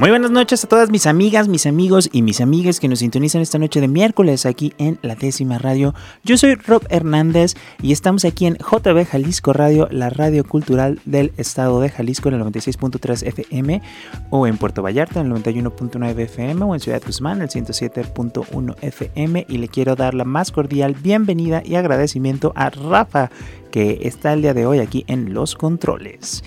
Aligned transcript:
Muy 0.00 0.08
buenas 0.08 0.30
noches 0.30 0.64
a 0.64 0.66
todas 0.66 0.88
mis 0.88 1.06
amigas, 1.06 1.46
mis 1.46 1.66
amigos 1.66 2.08
y 2.10 2.22
mis 2.22 2.40
amigas 2.40 2.80
que 2.80 2.88
nos 2.88 3.00
sintonizan 3.00 3.42
esta 3.42 3.58
noche 3.58 3.82
de 3.82 3.86
miércoles 3.86 4.46
aquí 4.46 4.72
en 4.78 4.98
la 5.02 5.14
décima 5.14 5.58
radio. 5.58 5.94
Yo 6.24 6.38
soy 6.38 6.54
Rob 6.54 6.86
Hernández 6.88 7.52
y 7.82 7.92
estamos 7.92 8.24
aquí 8.24 8.46
en 8.46 8.54
JB 8.54 9.04
Jalisco 9.04 9.52
Radio, 9.52 9.88
la 9.90 10.08
radio 10.08 10.42
cultural 10.42 11.00
del 11.04 11.34
estado 11.36 11.82
de 11.82 11.90
Jalisco 11.90 12.30
en 12.30 12.36
el 12.36 12.40
96.3 12.44 13.26
FM 13.26 13.82
o 14.30 14.46
en 14.46 14.56
Puerto 14.56 14.82
Vallarta 14.82 15.20
en 15.20 15.26
el 15.26 15.42
91.9 15.44 16.18
FM 16.18 16.64
o 16.64 16.72
en 16.72 16.80
Ciudad 16.80 17.02
Guzmán 17.04 17.42
el 17.42 17.50
107.1 17.50 18.76
FM 18.80 19.44
y 19.50 19.58
le 19.58 19.68
quiero 19.68 19.96
dar 19.96 20.14
la 20.14 20.24
más 20.24 20.50
cordial 20.50 20.94
bienvenida 20.94 21.62
y 21.62 21.74
agradecimiento 21.74 22.54
a 22.56 22.70
Rafa 22.70 23.30
que 23.70 23.98
está 24.04 24.32
el 24.32 24.40
día 24.40 24.54
de 24.54 24.64
hoy 24.64 24.78
aquí 24.78 25.04
en 25.08 25.34
Los 25.34 25.56
Controles. 25.56 26.42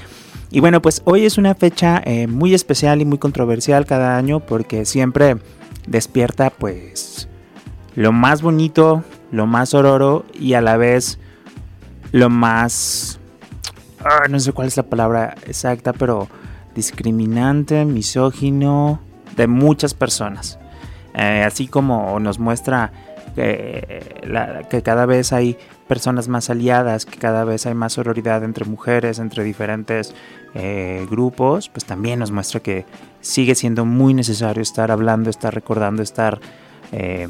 Y 0.53 0.59
bueno, 0.59 0.83
pues 0.83 1.01
hoy 1.05 1.25
es 1.25 1.39
una 1.39 1.55
fecha 1.55 1.99
eh, 2.05 2.27
muy 2.27 2.53
especial 2.53 3.01
y 3.01 3.05
muy 3.05 3.17
controversial 3.17 3.87
cada 3.87 4.17
año 4.17 4.39
porque 4.39 4.85
siempre 4.85 5.37
despierta 5.87 6.51
pues 6.51 7.27
lo 7.95 8.11
más 8.11 8.43
bonito, 8.43 9.03
lo 9.31 9.47
más 9.47 9.73
ororo 9.73 10.27
y 10.31 10.53
a 10.53 10.61
la 10.61 10.77
vez 10.77 11.17
lo 12.11 12.29
más... 12.29 13.19
Ah, 14.05 14.27
no 14.29 14.39
sé 14.39 14.51
cuál 14.51 14.67
es 14.67 14.77
la 14.77 14.83
palabra 14.83 15.33
exacta, 15.47 15.91
pero 15.91 16.27
discriminante, 16.75 17.83
misógino 17.85 19.01
de 19.35 19.47
muchas 19.47 19.95
personas. 19.95 20.59
Eh, 21.15 21.43
así 21.43 21.65
como 21.65 22.19
nos 22.19 22.37
muestra 22.37 22.91
que 23.33 24.81
cada 24.83 25.07
vez 25.07 25.33
hay 25.33 25.57
personas 25.87 26.27
más 26.27 26.49
aliadas, 26.49 27.05
que 27.05 27.17
cada 27.17 27.43
vez 27.43 27.65
hay 27.65 27.73
más 27.73 27.93
sororidad 27.93 28.43
entre 28.43 28.65
mujeres, 28.65 29.19
entre 29.19 29.43
diferentes 29.43 30.13
eh, 30.53 31.05
grupos, 31.09 31.69
pues 31.69 31.85
también 31.85 32.19
nos 32.19 32.31
muestra 32.31 32.59
que 32.61 32.85
sigue 33.21 33.55
siendo 33.55 33.85
muy 33.85 34.13
necesario 34.13 34.61
estar 34.61 34.91
hablando, 34.91 35.29
estar 35.29 35.53
recordando, 35.53 36.03
estar 36.03 36.39
eh, 36.91 37.27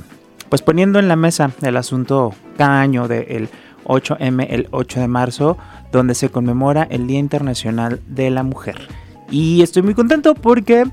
pues 0.49 0.61
poniendo 0.61 0.99
en 0.99 1.07
la 1.07 1.15
mesa 1.15 1.51
el 1.61 1.77
asunto 1.77 2.33
cada 2.57 2.81
año 2.81 3.07
del 3.07 3.49
8M, 3.85 4.47
el 4.49 4.67
8 4.71 4.99
de 4.99 5.07
marzo, 5.07 5.57
donde 5.91 6.15
se 6.15 6.29
conmemora 6.29 6.87
el 6.89 7.07
Día 7.07 7.19
Internacional 7.19 8.01
de 8.07 8.29
la 8.29 8.43
Mujer. 8.43 8.87
Y 9.31 9.61
estoy 9.61 9.81
muy 9.81 9.95
contento 9.95 10.35
porque 10.35 10.85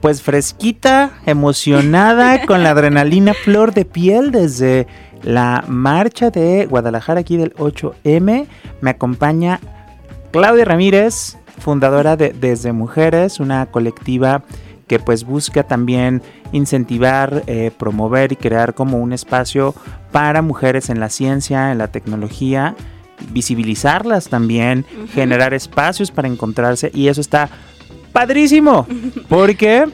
pues 0.00 0.22
fresquita, 0.22 1.10
emocionada, 1.26 2.42
con 2.46 2.62
la 2.62 2.70
adrenalina 2.70 3.34
flor 3.34 3.74
de 3.74 3.84
piel 3.84 4.30
desde 4.30 4.86
la 5.26 5.64
marcha 5.66 6.30
de 6.30 6.66
Guadalajara 6.66 7.20
aquí 7.20 7.36
del 7.36 7.52
8M. 7.54 8.46
Me 8.80 8.90
acompaña 8.90 9.60
Claudia 10.30 10.64
Ramírez, 10.64 11.36
fundadora 11.58 12.16
de 12.16 12.30
Desde 12.30 12.72
Mujeres, 12.72 13.40
una 13.40 13.66
colectiva 13.66 14.44
que 14.86 15.00
pues 15.00 15.24
busca 15.24 15.64
también 15.64 16.22
incentivar, 16.52 17.42
eh, 17.48 17.72
promover 17.76 18.30
y 18.32 18.36
crear 18.36 18.74
como 18.74 18.98
un 18.98 19.12
espacio 19.12 19.74
para 20.12 20.42
mujeres 20.42 20.90
en 20.90 21.00
la 21.00 21.10
ciencia, 21.10 21.72
en 21.72 21.78
la 21.78 21.88
tecnología, 21.88 22.76
visibilizarlas 23.32 24.28
también, 24.28 24.84
generar 25.12 25.54
espacios 25.54 26.12
para 26.12 26.28
encontrarse 26.28 26.92
y 26.94 27.08
eso 27.08 27.20
está 27.20 27.50
padrísimo, 28.12 28.86
porque 29.28 29.86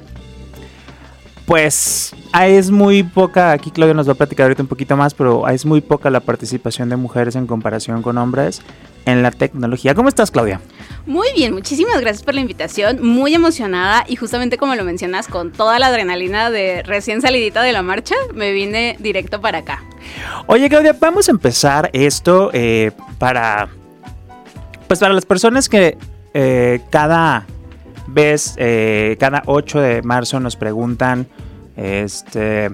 pues 1.46 2.14
es 2.40 2.70
muy 2.70 3.02
poca, 3.02 3.52
aquí 3.52 3.70
Claudia 3.70 3.94
nos 3.94 4.08
va 4.08 4.12
a 4.12 4.16
platicar 4.16 4.44
ahorita 4.44 4.62
un 4.62 4.68
poquito 4.68 4.96
más, 4.96 5.14
pero 5.14 5.48
es 5.48 5.66
muy 5.66 5.80
poca 5.80 6.10
la 6.10 6.20
participación 6.20 6.88
de 6.88 6.96
mujeres 6.96 7.36
en 7.36 7.46
comparación 7.46 8.02
con 8.02 8.18
hombres 8.18 8.62
en 9.04 9.22
la 9.22 9.30
tecnología. 9.30 9.94
¿Cómo 9.94 10.08
estás, 10.08 10.30
Claudia? 10.30 10.60
Muy 11.06 11.28
bien, 11.34 11.52
muchísimas 11.52 12.00
gracias 12.00 12.22
por 12.22 12.34
la 12.34 12.40
invitación, 12.40 13.04
muy 13.04 13.34
emocionada 13.34 14.04
y 14.06 14.16
justamente 14.16 14.56
como 14.56 14.74
lo 14.76 14.84
mencionas, 14.84 15.26
con 15.26 15.50
toda 15.52 15.78
la 15.78 15.88
adrenalina 15.88 16.50
de 16.50 16.82
recién 16.84 17.20
salidita 17.20 17.62
de 17.62 17.72
la 17.72 17.82
marcha, 17.82 18.14
me 18.34 18.52
vine 18.52 18.96
directo 19.00 19.40
para 19.40 19.58
acá. 19.58 19.82
Oye, 20.46 20.68
Claudia, 20.68 20.96
vamos 20.98 21.28
a 21.28 21.32
empezar 21.32 21.90
esto 21.92 22.50
eh, 22.52 22.92
para, 23.18 23.68
pues 24.86 25.00
para 25.00 25.12
las 25.12 25.26
personas 25.26 25.68
que 25.68 25.98
eh, 26.34 26.80
cada 26.90 27.46
vez, 28.12 28.54
eh, 28.58 29.16
cada 29.18 29.42
8 29.46 29.80
de 29.80 30.02
marzo 30.02 30.40
nos 30.40 30.56
preguntan, 30.56 31.26
este, 31.76 32.70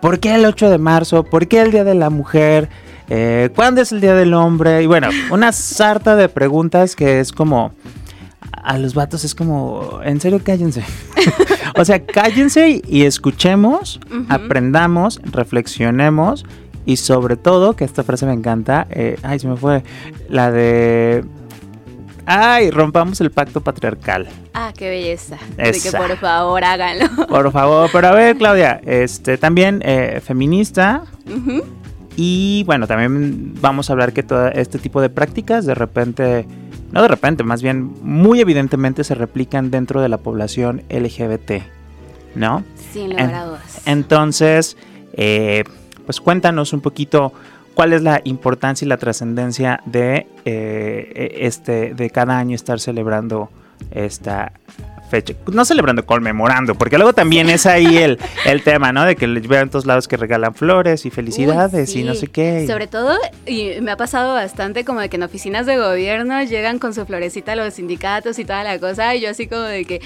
¿por 0.00 0.20
qué 0.20 0.34
el 0.34 0.44
8 0.44 0.70
de 0.70 0.78
marzo? 0.78 1.24
¿Por 1.24 1.48
qué 1.48 1.62
el 1.62 1.70
Día 1.70 1.84
de 1.84 1.94
la 1.94 2.10
Mujer? 2.10 2.68
Eh, 3.08 3.50
¿Cuándo 3.54 3.80
es 3.80 3.92
el 3.92 4.00
Día 4.00 4.14
del 4.14 4.34
Hombre? 4.34 4.82
Y 4.82 4.86
bueno, 4.86 5.08
una 5.30 5.52
sarta 5.52 6.16
de 6.16 6.28
preguntas 6.28 6.96
que 6.96 7.20
es 7.20 7.32
como... 7.32 7.72
A 8.62 8.78
los 8.78 8.94
vatos 8.94 9.22
es 9.22 9.36
como, 9.36 10.00
en 10.02 10.20
serio, 10.20 10.40
cállense. 10.42 10.82
o 11.76 11.84
sea, 11.84 12.04
cállense 12.04 12.82
y 12.84 13.04
escuchemos, 13.04 14.00
aprendamos, 14.28 15.20
reflexionemos 15.24 16.44
y 16.86 16.96
sobre 16.96 17.36
todo, 17.36 17.74
que 17.74 17.84
esta 17.84 18.04
frase 18.04 18.26
me 18.26 18.32
encanta, 18.32 18.86
eh, 18.90 19.18
ay, 19.24 19.40
se 19.40 19.48
me 19.48 19.56
fue, 19.56 19.82
la 20.28 20.52
de 20.52 21.24
Ay, 22.26 22.72
rompamos 22.72 23.20
el 23.20 23.30
pacto 23.30 23.60
patriarcal. 23.60 24.26
Ah, 24.52 24.72
qué 24.76 24.90
belleza. 24.90 25.38
Así 25.58 25.80
que 25.80 25.96
por 25.96 26.16
favor 26.16 26.64
háganlo. 26.64 27.06
Por 27.28 27.52
favor, 27.52 27.88
pero 27.92 28.08
a 28.08 28.12
ver, 28.12 28.36
Claudia, 28.38 28.80
este 28.84 29.38
también 29.38 29.80
eh, 29.84 30.20
feminista. 30.24 31.04
Y 32.16 32.64
bueno, 32.64 32.88
también 32.88 33.54
vamos 33.60 33.88
a 33.88 33.92
hablar 33.92 34.12
que 34.12 34.24
todo 34.24 34.48
este 34.48 34.78
tipo 34.78 35.00
de 35.00 35.08
prácticas 35.08 35.66
de 35.66 35.74
repente, 35.74 36.46
no 36.90 37.02
de 37.02 37.08
repente, 37.08 37.44
más 37.44 37.62
bien 37.62 37.94
muy 38.02 38.40
evidentemente 38.40 39.04
se 39.04 39.14
replican 39.14 39.70
dentro 39.70 40.00
de 40.00 40.08
la 40.08 40.18
población 40.18 40.82
LGBT, 40.88 41.62
¿no? 42.34 42.64
Sin 42.92 43.10
lugar 43.10 43.34
a 43.34 43.44
dudas. 43.44 43.82
Entonces, 43.84 44.76
eh, 45.12 45.62
pues 46.06 46.20
cuéntanos 46.20 46.72
un 46.72 46.80
poquito 46.80 47.32
cuál 47.76 47.92
es 47.92 48.02
la 48.02 48.22
importancia 48.24 48.86
y 48.86 48.88
la 48.88 48.96
trascendencia 48.96 49.80
de 49.84 50.26
eh, 50.46 51.36
este 51.40 51.92
de 51.94 52.08
cada 52.08 52.38
año 52.38 52.54
estar 52.54 52.80
celebrando 52.80 53.50
esta 53.90 54.52
fecha. 55.10 55.34
No 55.52 55.62
celebrando, 55.66 56.06
conmemorando, 56.06 56.74
porque 56.74 56.96
luego 56.96 57.12
también 57.12 57.50
es 57.50 57.66
ahí 57.66 57.98
el, 57.98 58.18
el 58.46 58.62
tema, 58.62 58.92
¿no? 58.92 59.04
De 59.04 59.14
que 59.14 59.26
veo 59.26 59.60
en 59.60 59.68
todos 59.68 59.84
lados 59.84 60.08
que 60.08 60.16
regalan 60.16 60.54
flores 60.54 61.04
y 61.04 61.10
felicidades 61.10 61.94
y 61.94 62.02
no 62.02 62.14
sé 62.14 62.28
qué. 62.28 62.66
Sobre 62.66 62.86
todo, 62.86 63.14
y 63.44 63.78
me 63.82 63.90
ha 63.90 63.96
pasado 63.98 64.32
bastante 64.32 64.86
como 64.86 65.00
de 65.00 65.10
que 65.10 65.16
en 65.16 65.24
oficinas 65.24 65.66
de 65.66 65.76
gobierno 65.76 66.42
llegan 66.44 66.78
con 66.78 66.94
su 66.94 67.04
florecita 67.04 67.54
los 67.56 67.74
sindicatos 67.74 68.38
y 68.38 68.46
toda 68.46 68.64
la 68.64 68.78
cosa, 68.78 69.14
y 69.14 69.20
yo 69.20 69.28
así 69.28 69.46
como 69.48 69.62
de 69.62 69.84
que, 69.84 70.00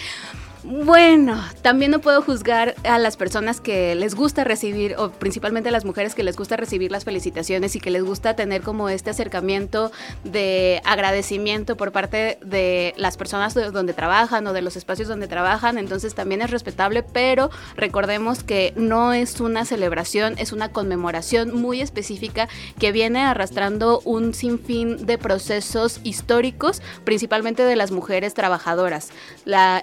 bueno, 0.62 1.42
también 1.62 1.90
no 1.90 2.00
puedo 2.00 2.20
juzgar 2.20 2.74
a 2.84 2.98
las 2.98 3.16
personas 3.16 3.60
que 3.60 3.94
les 3.94 4.14
gusta 4.14 4.44
recibir, 4.44 4.94
o 4.98 5.10
principalmente 5.10 5.70
a 5.70 5.72
las 5.72 5.84
mujeres 5.84 6.14
que 6.14 6.22
les 6.22 6.36
gusta 6.36 6.56
recibir 6.56 6.90
las 6.90 7.04
felicitaciones 7.04 7.76
y 7.76 7.80
que 7.80 7.90
les 7.90 8.04
gusta 8.04 8.36
tener 8.36 8.60
como 8.60 8.88
este 8.88 9.10
acercamiento 9.10 9.90
de 10.24 10.82
agradecimiento 10.84 11.76
por 11.76 11.92
parte 11.92 12.38
de 12.44 12.92
las 12.98 13.16
personas 13.16 13.54
donde 13.54 13.94
trabajan 13.94 14.46
o 14.46 14.52
de 14.52 14.60
los 14.60 14.76
espacios 14.76 15.08
donde 15.08 15.28
trabajan. 15.28 15.78
Entonces 15.78 16.14
también 16.14 16.42
es 16.42 16.50
respetable, 16.50 17.02
pero 17.02 17.50
recordemos 17.76 18.42
que 18.42 18.74
no 18.76 19.14
es 19.14 19.40
una 19.40 19.64
celebración, 19.64 20.34
es 20.36 20.52
una 20.52 20.70
conmemoración 20.70 21.54
muy 21.54 21.80
específica 21.80 22.48
que 22.78 22.92
viene 22.92 23.22
arrastrando 23.22 24.00
un 24.04 24.34
sinfín 24.34 25.06
de 25.06 25.16
procesos 25.16 26.00
históricos, 26.04 26.82
principalmente 27.04 27.62
de 27.62 27.76
las 27.76 27.92
mujeres 27.92 28.34
trabajadoras. 28.34 29.08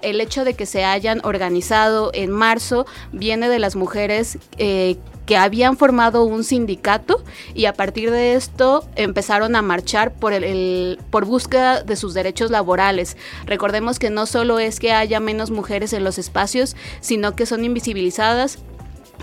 El 0.01 0.21
hecho 0.21 0.45
de 0.45 0.53
que 0.53 0.66
se 0.67 0.85
hayan 0.85 1.21
organizado 1.23 2.11
en 2.13 2.29
marzo 2.31 2.85
viene 3.11 3.49
de 3.49 3.59
las 3.59 3.75
mujeres 3.75 4.37
eh, 4.57 4.97
que 5.25 5.37
habían 5.37 5.77
formado 5.77 6.23
un 6.23 6.43
sindicato 6.43 7.23
y 7.53 7.65
a 7.65 7.73
partir 7.73 8.11
de 8.11 8.33
esto 8.33 8.87
empezaron 8.95 9.55
a 9.55 9.61
marchar 9.61 10.13
por, 10.13 10.31
el, 10.31 10.99
por 11.09 11.25
búsqueda 11.25 11.83
de 11.83 11.95
sus 11.97 12.13
derechos 12.13 12.49
laborales. 12.49 13.17
Recordemos 13.45 13.99
que 13.99 14.09
no 14.09 14.25
solo 14.25 14.57
es 14.57 14.79
que 14.79 14.93
haya 14.93 15.19
menos 15.19 15.51
mujeres 15.51 15.91
en 15.93 16.05
los 16.05 16.17
espacios, 16.17 16.75
sino 17.01 17.35
que 17.35 17.45
son 17.45 17.65
invisibilizadas 17.65 18.59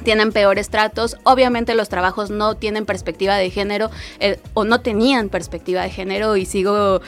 tienen 0.05 0.33
peores 0.33 0.71
tratos. 0.71 1.17
Obviamente 1.25 1.75
los 1.75 1.89
trabajos 1.89 2.31
no 2.31 2.57
tienen 2.57 2.87
perspectiva 2.87 3.37
de 3.37 3.51
género 3.51 3.91
eh, 4.21 4.39
o 4.55 4.65
no 4.65 4.81
tenían 4.81 5.29
perspectiva 5.29 5.83
de 5.83 5.91
género 5.91 6.37
y 6.37 6.47
sigo 6.47 7.01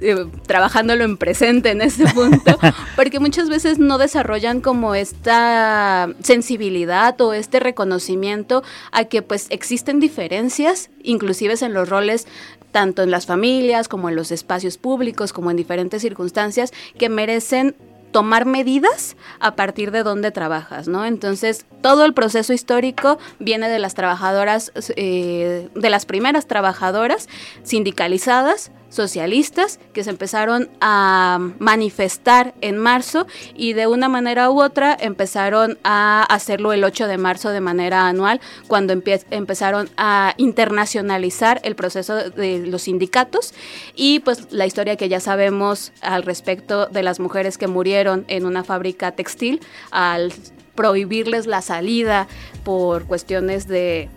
eh, 0.00 0.26
trabajándolo 0.46 1.04
en 1.04 1.16
presente 1.16 1.70
en 1.70 1.82
este 1.82 2.06
punto, 2.14 2.58
porque 2.96 3.18
muchas 3.18 3.48
veces 3.48 3.78
no 3.78 3.98
desarrollan 3.98 4.60
como 4.60 4.94
esta 4.94 6.08
sensibilidad 6.22 7.20
o 7.20 7.32
este 7.32 7.60
reconocimiento 7.60 8.62
a 8.92 9.04
que 9.04 9.22
pues 9.22 9.46
existen 9.50 10.00
diferencias, 10.00 10.90
inclusive 11.02 11.52
en 11.60 11.74
los 11.74 11.88
roles 11.88 12.26
tanto 12.70 13.02
en 13.02 13.10
las 13.10 13.26
familias 13.26 13.86
como 13.86 14.08
en 14.08 14.16
los 14.16 14.32
espacios 14.32 14.78
públicos, 14.78 15.32
como 15.32 15.50
en 15.50 15.56
diferentes 15.56 16.02
circunstancias, 16.02 16.72
que 16.98 17.08
merecen 17.08 17.76
tomar 18.12 18.46
medidas 18.46 19.16
a 19.40 19.56
partir 19.56 19.90
de 19.90 20.02
dónde 20.02 20.30
trabajas, 20.30 20.86
¿no? 20.86 21.04
Entonces, 21.04 21.66
todo 21.80 22.04
el 22.04 22.14
proceso 22.14 22.52
histórico 22.52 23.18
viene 23.38 23.68
de 23.68 23.78
las 23.78 23.94
trabajadoras, 23.94 24.70
eh, 24.96 25.68
de 25.74 25.90
las 25.90 26.06
primeras 26.06 26.46
trabajadoras 26.46 27.28
sindicalizadas, 27.64 28.70
socialistas 28.92 29.80
que 29.94 30.04
se 30.04 30.10
empezaron 30.10 30.68
a 30.80 31.38
manifestar 31.58 32.54
en 32.60 32.76
marzo 32.76 33.26
y 33.54 33.72
de 33.72 33.86
una 33.86 34.08
manera 34.08 34.50
u 34.50 34.62
otra 34.62 34.96
empezaron 35.00 35.78
a 35.82 36.22
hacerlo 36.24 36.74
el 36.74 36.84
8 36.84 37.08
de 37.08 37.16
marzo 37.16 37.48
de 37.48 37.60
manera 37.60 38.06
anual 38.06 38.40
cuando 38.68 38.92
empezaron 38.92 39.88
a 39.96 40.34
internacionalizar 40.36 41.60
el 41.64 41.74
proceso 41.74 42.16
de 42.16 42.66
los 42.66 42.82
sindicatos. 42.82 43.54
Y 43.96 44.20
pues 44.20 44.52
la 44.52 44.66
historia 44.66 44.96
que 44.96 45.08
ya 45.08 45.20
sabemos 45.20 45.92
al 46.02 46.22
respecto 46.22 46.86
de 46.86 47.02
las 47.02 47.18
mujeres 47.18 47.56
que 47.56 47.68
murieron 47.68 48.26
en 48.28 48.44
una 48.44 48.62
fábrica 48.62 49.12
textil 49.12 49.60
al 49.90 50.32
prohibirles 50.74 51.46
la 51.46 51.62
salida 51.62 52.28
por 52.64 53.04
cuestiones 53.04 53.68
de 53.68 54.08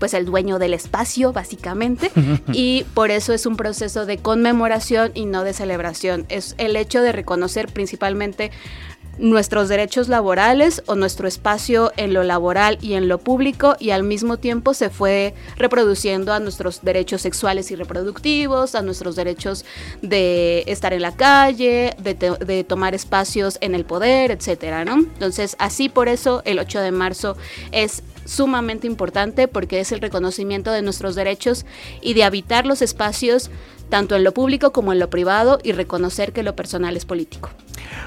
pues 0.00 0.14
el 0.14 0.24
dueño 0.24 0.58
del 0.58 0.74
espacio, 0.74 1.32
básicamente, 1.32 2.10
y 2.52 2.84
por 2.94 3.12
eso 3.12 3.32
es 3.32 3.46
un 3.46 3.56
proceso 3.56 4.06
de 4.06 4.18
conmemoración 4.18 5.12
y 5.14 5.26
no 5.26 5.44
de 5.44 5.52
celebración. 5.52 6.26
Es 6.28 6.56
el 6.58 6.74
hecho 6.74 7.02
de 7.02 7.12
reconocer 7.12 7.68
principalmente 7.68 8.50
nuestros 9.20 9.68
derechos 9.68 10.08
laborales 10.08 10.82
o 10.86 10.94
nuestro 10.94 11.28
espacio 11.28 11.92
en 11.96 12.14
lo 12.14 12.24
laboral 12.24 12.78
y 12.80 12.94
en 12.94 13.06
lo 13.06 13.18
público 13.18 13.76
y 13.78 13.90
al 13.90 14.02
mismo 14.02 14.38
tiempo 14.38 14.72
se 14.72 14.88
fue 14.88 15.34
reproduciendo 15.56 16.32
a 16.32 16.40
nuestros 16.40 16.82
derechos 16.82 17.20
sexuales 17.20 17.70
y 17.70 17.76
reproductivos, 17.76 18.74
a 18.74 18.82
nuestros 18.82 19.16
derechos 19.16 19.64
de 20.00 20.64
estar 20.66 20.94
en 20.94 21.02
la 21.02 21.14
calle, 21.14 21.94
de, 21.98 22.14
de 22.14 22.64
tomar 22.64 22.94
espacios 22.94 23.58
en 23.60 23.74
el 23.74 23.84
poder, 23.84 24.30
etcétera, 24.30 24.84
¿no? 24.84 24.94
Entonces, 24.94 25.54
así 25.58 25.88
por 25.88 26.08
eso 26.08 26.42
el 26.46 26.58
8 26.58 26.80
de 26.80 26.92
marzo 26.92 27.36
es 27.72 28.02
sumamente 28.24 28.86
importante 28.86 29.48
porque 29.48 29.80
es 29.80 29.92
el 29.92 30.00
reconocimiento 30.00 30.72
de 30.72 30.82
nuestros 30.82 31.14
derechos 31.14 31.66
y 32.00 32.14
de 32.14 32.24
habitar 32.24 32.66
los 32.66 32.82
espacios 32.82 33.50
tanto 33.88 34.16
en 34.16 34.24
lo 34.24 34.32
público 34.32 34.72
como 34.72 34.92
en 34.92 35.00
lo 35.00 35.10
privado 35.10 35.58
y 35.62 35.72
reconocer 35.72 36.32
que 36.32 36.42
lo 36.42 36.54
personal 36.56 36.96
es 36.96 37.04
político. 37.04 37.50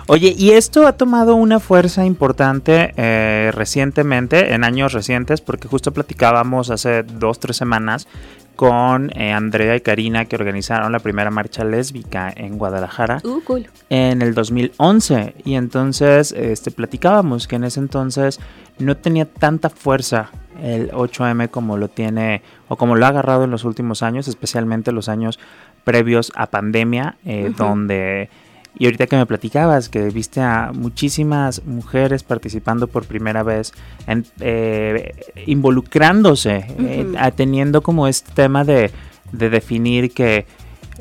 Oye, 0.07 0.33
y 0.37 0.51
esto 0.51 0.87
ha 0.87 0.93
tomado 0.93 1.35
una 1.35 1.59
fuerza 1.59 2.05
importante 2.05 2.93
eh, 2.97 3.51
recientemente, 3.53 4.53
en 4.53 4.63
años 4.63 4.93
recientes, 4.93 5.41
porque 5.41 5.67
justo 5.67 5.91
platicábamos 5.91 6.69
hace 6.69 7.03
dos, 7.03 7.39
tres 7.39 7.57
semanas 7.57 8.07
con 8.55 9.09
eh, 9.17 9.31
Andrea 9.31 9.75
y 9.75 9.81
Karina 9.81 10.25
que 10.25 10.35
organizaron 10.35 10.91
la 10.91 10.99
primera 10.99 11.31
marcha 11.31 11.63
lésbica 11.63 12.31
en 12.35 12.57
Guadalajara 12.57 13.19
uh, 13.23 13.41
cool. 13.41 13.67
en 13.89 14.21
el 14.21 14.35
2011 14.35 15.35
y 15.43 15.55
entonces 15.55 16.31
este 16.33 16.69
platicábamos 16.69 17.47
que 17.47 17.55
en 17.55 17.63
ese 17.63 17.79
entonces 17.79 18.39
no 18.79 18.97
tenía 18.97 19.25
tanta 19.25 19.69
fuerza 19.69 20.31
el 20.61 20.91
8M 20.91 21.49
como 21.49 21.77
lo 21.77 21.87
tiene 21.87 22.41
o 22.67 22.77
como 22.77 22.95
lo 22.95 23.05
ha 23.05 23.09
agarrado 23.09 23.43
en 23.43 23.51
los 23.51 23.63
últimos 23.63 24.03
años, 24.03 24.27
especialmente 24.27 24.91
los 24.91 25.09
años 25.09 25.39
previos 25.83 26.31
a 26.35 26.47
pandemia, 26.47 27.17
eh, 27.25 27.51
donde 27.55 28.29
y 28.77 28.85
ahorita 28.85 29.05
que 29.05 29.15
me 29.15 29.25
platicabas 29.25 29.87
que 29.87 30.09
viste 30.09 30.41
a 30.41 30.71
muchísimas 30.73 31.63
mujeres 31.65 32.23
participando 32.23 32.87
por 32.87 33.05
primera 33.05 33.43
vez, 33.43 33.71
en, 34.07 34.25
eh, 34.39 35.13
involucrándose, 35.45 36.65
eh, 36.79 37.31
teniendo 37.35 37.83
como 37.83 38.07
este 38.07 38.31
tema 38.33 38.63
de, 38.63 38.89
de, 39.31 39.49
definir 39.51 40.11
que 40.11 40.47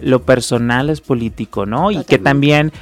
lo 0.03 0.23
personal 0.23 0.91
es 0.91 1.01
político, 1.01 1.65
¿no? 1.65 1.91
Y 1.91 2.05
que 2.05 2.19
también, 2.19 2.73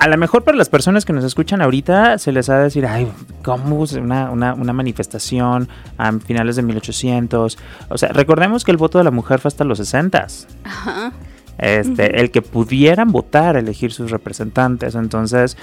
a 0.00 0.08
lo 0.08 0.16
mejor 0.16 0.42
para 0.42 0.56
las 0.56 0.68
personas 0.68 1.04
que 1.04 1.12
nos 1.12 1.24
escuchan 1.24 1.62
ahorita, 1.62 2.18
se 2.18 2.32
les 2.32 2.48
ha 2.48 2.56
de 2.56 2.64
decir, 2.64 2.86
ay, 2.86 3.10
¿cómo 3.44 3.84
una, 3.98 4.30
una, 4.30 4.54
una 4.54 4.72
manifestación 4.72 5.68
a 5.98 6.12
finales 6.12 6.56
de 6.56 6.62
1800? 6.62 7.58
O 7.88 7.98
sea, 7.98 8.08
recordemos 8.08 8.64
que 8.64 8.72
el 8.72 8.76
voto 8.76 8.98
de 8.98 9.04
la 9.04 9.12
mujer 9.12 9.38
fue 9.38 9.48
hasta 9.48 9.62
los 9.62 9.78
60. 9.78 10.26
Ajá 10.64 11.12
este, 11.60 12.20
el 12.20 12.30
que 12.30 12.42
pudieran 12.42 13.12
votar, 13.12 13.56
elegir 13.56 13.92
sus 13.92 14.10
representantes. 14.10 14.94
Entonces, 14.94 15.56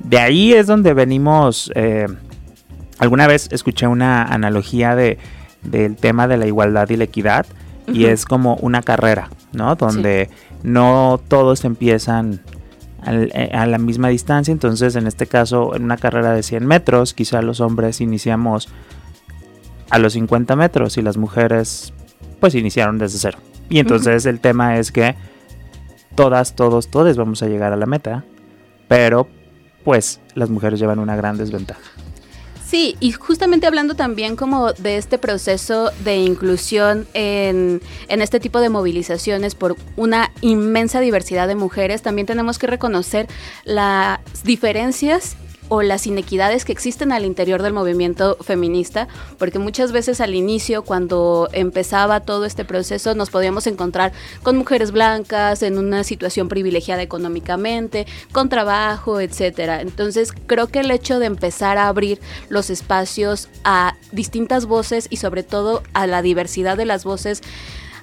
de 0.00 0.18
ahí 0.18 0.52
es 0.52 0.66
donde 0.66 0.94
venimos. 0.94 1.70
Eh, 1.74 2.06
alguna 2.98 3.26
vez 3.26 3.48
escuché 3.52 3.86
una 3.86 4.24
analogía 4.24 4.96
de, 4.96 5.18
del 5.62 5.96
tema 5.96 6.26
de 6.26 6.36
la 6.36 6.46
igualdad 6.46 6.88
y 6.90 6.96
la 6.96 7.04
equidad, 7.04 7.46
y 7.86 8.04
es 8.06 8.26
como 8.26 8.56
una 8.56 8.82
carrera, 8.82 9.30
¿no? 9.52 9.76
Donde 9.76 10.28
no 10.62 11.20
todos 11.28 11.64
empiezan 11.64 12.40
eh, 13.12 13.50
a 13.52 13.66
la 13.66 13.78
misma 13.78 14.08
distancia, 14.08 14.52
entonces 14.52 14.96
en 14.96 15.06
este 15.06 15.26
caso 15.26 15.74
en 15.74 15.84
una 15.84 15.96
carrera 15.96 16.32
de 16.32 16.42
100 16.42 16.66
metros, 16.66 17.14
quizá 17.14 17.42
los 17.42 17.60
hombres 17.60 18.00
iniciamos 18.00 18.68
a 19.90 19.98
los 19.98 20.12
50 20.14 20.56
metros 20.56 20.98
y 20.98 21.02
las 21.02 21.16
mujeres 21.16 21.92
pues 22.40 22.54
iniciaron 22.54 22.98
desde 22.98 23.18
cero. 23.18 23.38
Y 23.68 23.78
entonces 23.80 24.26
el 24.26 24.40
tema 24.40 24.78
es 24.78 24.92
que 24.92 25.14
todas, 26.14 26.54
todos, 26.54 26.88
todos 26.88 27.16
vamos 27.16 27.42
a 27.42 27.46
llegar 27.46 27.72
a 27.72 27.76
la 27.76 27.86
meta, 27.86 28.24
pero 28.88 29.28
pues 29.84 30.20
las 30.34 30.50
mujeres 30.50 30.80
llevan 30.80 30.98
una 30.98 31.16
gran 31.16 31.36
desventaja. 31.36 31.80
Sí, 32.68 32.98
y 33.00 33.12
justamente 33.12 33.66
hablando 33.66 33.94
también 33.94 34.36
como 34.36 34.74
de 34.74 34.98
este 34.98 35.16
proceso 35.16 35.90
de 36.04 36.16
inclusión 36.16 37.06
en, 37.14 37.80
en, 38.08 38.20
este 38.20 38.40
tipo 38.40 38.60
de 38.60 38.68
movilizaciones 38.68 39.54
por 39.54 39.76
una 39.96 40.32
inmensa 40.42 41.00
diversidad 41.00 41.48
de 41.48 41.54
mujeres, 41.54 42.02
también 42.02 42.26
tenemos 42.26 42.58
que 42.58 42.66
reconocer 42.66 43.26
las 43.64 44.20
diferencias 44.44 45.38
o 45.68 45.82
las 45.82 46.06
inequidades 46.06 46.64
que 46.64 46.72
existen 46.72 47.12
al 47.12 47.24
interior 47.24 47.62
del 47.62 47.72
movimiento 47.72 48.36
feminista, 48.40 49.08
porque 49.38 49.58
muchas 49.58 49.92
veces 49.92 50.20
al 50.20 50.34
inicio, 50.34 50.82
cuando 50.82 51.48
empezaba 51.52 52.20
todo 52.20 52.44
este 52.44 52.64
proceso, 52.64 53.14
nos 53.14 53.30
podíamos 53.30 53.66
encontrar 53.66 54.12
con 54.42 54.56
mujeres 54.56 54.92
blancas 54.92 55.62
en 55.62 55.78
una 55.78 56.04
situación 56.04 56.48
privilegiada 56.48 57.02
económicamente, 57.02 58.06
con 58.32 58.48
trabajo, 58.48 59.20
etcétera. 59.20 59.80
Entonces, 59.80 60.32
creo 60.46 60.68
que 60.68 60.80
el 60.80 60.90
hecho 60.90 61.18
de 61.18 61.26
empezar 61.26 61.78
a 61.78 61.88
abrir 61.88 62.20
los 62.48 62.70
espacios 62.70 63.48
a 63.64 63.96
distintas 64.12 64.66
voces 64.66 65.06
y 65.10 65.16
sobre 65.16 65.42
todo 65.42 65.82
a 65.92 66.06
la 66.06 66.22
diversidad 66.22 66.76
de 66.76 66.84
las 66.84 67.04
voces 67.04 67.42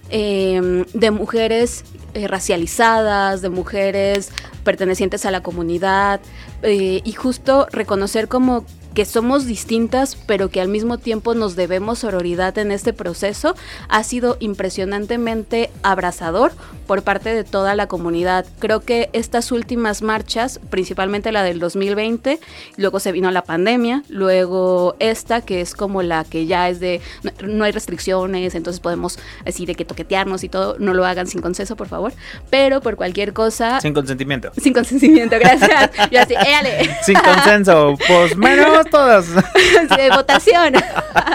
eh, 0.10 0.86
de 0.94 1.12
mujeres 1.12 1.84
eh, 2.14 2.28
racializadas, 2.28 3.42
de 3.42 3.50
mujeres 3.50 4.32
pertenecientes 4.64 5.26
a 5.26 5.32
la 5.32 5.42
comunidad 5.42 6.22
eh, 6.64 7.02
y 7.04 7.12
justo 7.14 7.68
reconocer 7.72 8.28
como 8.28 8.66
que 8.94 9.04
somos 9.04 9.46
distintas, 9.46 10.16
pero 10.16 10.50
que 10.50 10.62
al 10.62 10.70
mismo 10.70 10.98
tiempo 10.98 11.36
nos 11.36 11.56
debemos 11.58 12.00
sororidad 12.00 12.58
en 12.58 12.72
este 12.72 12.94
proceso, 12.94 13.56
ha 13.90 14.04
sido 14.04 14.38
impresionantemente 14.40 15.70
abrazador 15.84 16.54
por 16.86 17.04
parte 17.04 17.34
de 17.34 17.44
toda 17.44 17.76
la 17.76 17.88
comunidad. 17.88 18.46
Creo 18.60 18.82
que 18.82 19.10
estas 19.14 19.52
últimas 19.52 20.02
marchas, 20.02 20.60
principalmente 20.70 21.32
la 21.32 21.44
del 21.44 21.60
2020, 21.60 22.40
luego 22.78 23.00
se 23.00 23.12
vino 23.12 23.32
la 23.32 23.44
pandemia, 23.44 24.04
luego 24.10 24.96
esta 25.00 25.42
que 25.42 25.62
es 25.62 25.74
como 25.74 26.02
la 26.02 26.24
que 26.24 26.46
ya 26.46 26.70
es 26.70 26.80
de 26.80 27.02
no, 27.44 27.64
hay 27.64 27.72
restricciones, 27.72 28.56
entonces 28.56 28.80
podemos 28.80 29.20
decir 29.44 29.68
de 29.68 29.76
que 29.76 29.86
toquetearnos 29.86 30.44
y 30.44 30.50
todo, 30.50 30.78
no 30.80 30.94
lo 30.94 31.06
hagan 31.06 31.28
sin 31.28 31.42
consenso, 31.42 31.76
por 31.76 31.88
favor, 31.88 32.14
pero 32.50 32.82
por 32.82 32.96
cualquier 32.96 33.34
cosa... 33.34 33.80
Sin 33.82 33.94
consentimiento. 33.94 34.52
Sin 34.58 34.74
consentimiento, 34.74 35.38
gracias. 35.40 35.92
Yo 36.12 36.22
así, 36.22 36.34
éale. 36.34 36.90
Sin 37.04 37.16
consenso, 37.16 37.96
pues 38.08 38.36
menos 38.38 38.86
todas. 38.90 39.28
de 39.98 40.10
votación. 40.10 40.74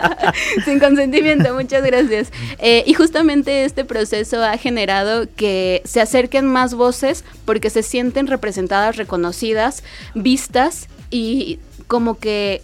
Sin 0.65 0.79
consentimiento, 0.79 1.55
muchas 1.55 1.85
gracias. 1.85 2.31
Eh, 2.59 2.85
y 2.87 2.95
justamente 2.95 3.65
este 3.65 3.85
proceso 3.85 4.43
ha 4.45 4.57
generado 4.57 5.27
que 5.41 5.81
se 5.87 6.03
acerquen 6.03 6.45
más 6.45 6.75
voces 6.75 7.25
porque 7.47 7.71
se 7.71 7.83
sienten 7.83 8.27
representadas, 8.27 8.97
reconocidas, 8.97 9.83
vistas 10.15 10.87
y 11.11 11.61
como 11.87 12.19
que 12.19 12.61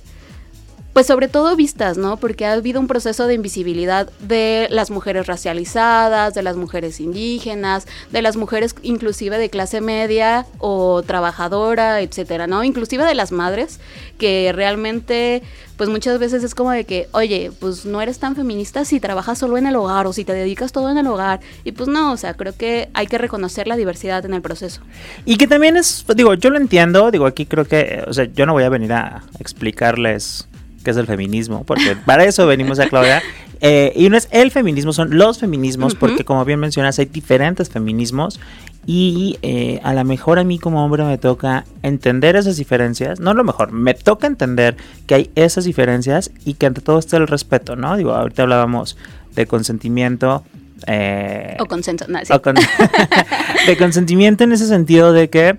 pues 0.96 1.08
sobre 1.08 1.28
todo 1.28 1.56
vistas, 1.56 1.98
¿no? 1.98 2.16
Porque 2.16 2.46
ha 2.46 2.54
habido 2.54 2.80
un 2.80 2.86
proceso 2.86 3.26
de 3.26 3.34
invisibilidad 3.34 4.08
de 4.18 4.66
las 4.70 4.90
mujeres 4.90 5.26
racializadas, 5.26 6.32
de 6.32 6.42
las 6.42 6.56
mujeres 6.56 7.00
indígenas, 7.00 7.86
de 8.10 8.22
las 8.22 8.38
mujeres 8.38 8.74
inclusive 8.80 9.36
de 9.36 9.50
clase 9.50 9.82
media 9.82 10.46
o 10.56 11.02
trabajadora, 11.02 12.00
etcétera, 12.00 12.46
¿no? 12.46 12.64
Inclusive 12.64 13.04
de 13.04 13.14
las 13.14 13.30
madres 13.30 13.78
que 14.16 14.52
realmente 14.54 15.42
pues 15.76 15.90
muchas 15.90 16.18
veces 16.18 16.42
es 16.42 16.54
como 16.54 16.70
de 16.70 16.84
que, 16.84 17.08
oye, 17.12 17.52
pues 17.60 17.84
no 17.84 18.00
eres 18.00 18.18
tan 18.18 18.34
feminista 18.34 18.86
si 18.86 18.98
trabajas 18.98 19.36
solo 19.36 19.58
en 19.58 19.66
el 19.66 19.76
hogar 19.76 20.06
o 20.06 20.14
si 20.14 20.24
te 20.24 20.32
dedicas 20.32 20.72
todo 20.72 20.88
en 20.88 20.96
el 20.96 21.06
hogar. 21.08 21.40
Y 21.64 21.72
pues 21.72 21.90
no, 21.90 22.12
o 22.12 22.16
sea, 22.16 22.32
creo 22.32 22.56
que 22.56 22.88
hay 22.94 23.06
que 23.06 23.18
reconocer 23.18 23.68
la 23.68 23.76
diversidad 23.76 24.24
en 24.24 24.32
el 24.32 24.40
proceso. 24.40 24.80
Y 25.26 25.36
que 25.36 25.46
también 25.46 25.76
es, 25.76 26.06
digo, 26.16 26.32
yo 26.32 26.48
lo 26.48 26.56
entiendo, 26.56 27.10
digo, 27.10 27.26
aquí 27.26 27.44
creo 27.44 27.66
que, 27.66 28.02
o 28.06 28.14
sea, 28.14 28.24
yo 28.24 28.46
no 28.46 28.54
voy 28.54 28.62
a 28.62 28.70
venir 28.70 28.94
a 28.94 29.24
explicarles 29.38 30.48
qué 30.86 30.92
es 30.92 30.96
el 30.98 31.08
feminismo, 31.08 31.64
porque 31.64 31.96
para 32.06 32.24
eso 32.24 32.46
venimos 32.46 32.78
a 32.78 32.88
Claudia. 32.88 33.20
Eh, 33.60 33.92
y 33.96 34.08
no 34.08 34.16
es 34.16 34.28
el 34.30 34.52
feminismo, 34.52 34.92
son 34.92 35.18
los 35.18 35.38
feminismos, 35.38 35.96
porque 35.96 36.24
como 36.24 36.44
bien 36.44 36.60
mencionas, 36.60 37.00
hay 37.00 37.06
diferentes 37.06 37.68
feminismos. 37.70 38.38
Y 38.86 39.36
eh, 39.42 39.80
a 39.82 39.94
lo 39.94 40.04
mejor 40.04 40.38
a 40.38 40.44
mí 40.44 40.60
como 40.60 40.84
hombre 40.84 41.02
me 41.02 41.18
toca 41.18 41.64
entender 41.82 42.36
esas 42.36 42.56
diferencias. 42.56 43.18
No 43.18 43.34
lo 43.34 43.42
mejor, 43.42 43.72
me 43.72 43.94
toca 43.94 44.28
entender 44.28 44.76
que 45.08 45.16
hay 45.16 45.30
esas 45.34 45.64
diferencias 45.64 46.30
y 46.44 46.54
que 46.54 46.66
ante 46.66 46.82
todo 46.82 47.00
está 47.00 47.16
el 47.16 47.26
respeto, 47.26 47.74
¿no? 47.74 47.96
Digo, 47.96 48.12
ahorita 48.12 48.42
hablábamos 48.42 48.96
de 49.34 49.46
consentimiento. 49.46 50.44
Eh, 50.86 51.56
o 51.58 51.66
consenso, 51.66 52.04
no, 52.06 52.20
de 53.66 53.76
consentimiento 53.76 54.44
en 54.44 54.52
ese 54.52 54.68
sentido 54.68 55.12
de 55.12 55.30
que 55.30 55.58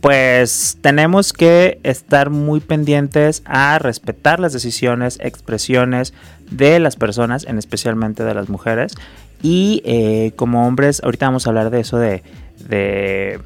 pues 0.00 0.78
tenemos 0.80 1.32
que 1.32 1.80
estar 1.82 2.30
muy 2.30 2.60
pendientes 2.60 3.42
a 3.44 3.78
respetar 3.78 4.40
las 4.40 4.52
decisiones, 4.52 5.18
expresiones 5.22 6.14
de 6.50 6.78
las 6.80 6.96
personas, 6.96 7.44
en 7.44 7.58
especialmente 7.58 8.24
de 8.24 8.34
las 8.34 8.48
mujeres. 8.48 8.94
Y 9.42 9.82
eh, 9.84 10.32
como 10.36 10.66
hombres, 10.66 11.02
ahorita 11.02 11.26
vamos 11.26 11.46
a 11.46 11.50
hablar 11.50 11.70
de 11.70 11.80
eso 11.80 11.98
de, 11.98 12.22
de 12.68 13.40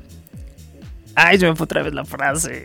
Ay, 1.16 1.38
se 1.38 1.46
me 1.46 1.54
fue 1.54 1.64
otra 1.64 1.82
vez 1.82 1.94
la 1.94 2.04
frase. 2.04 2.64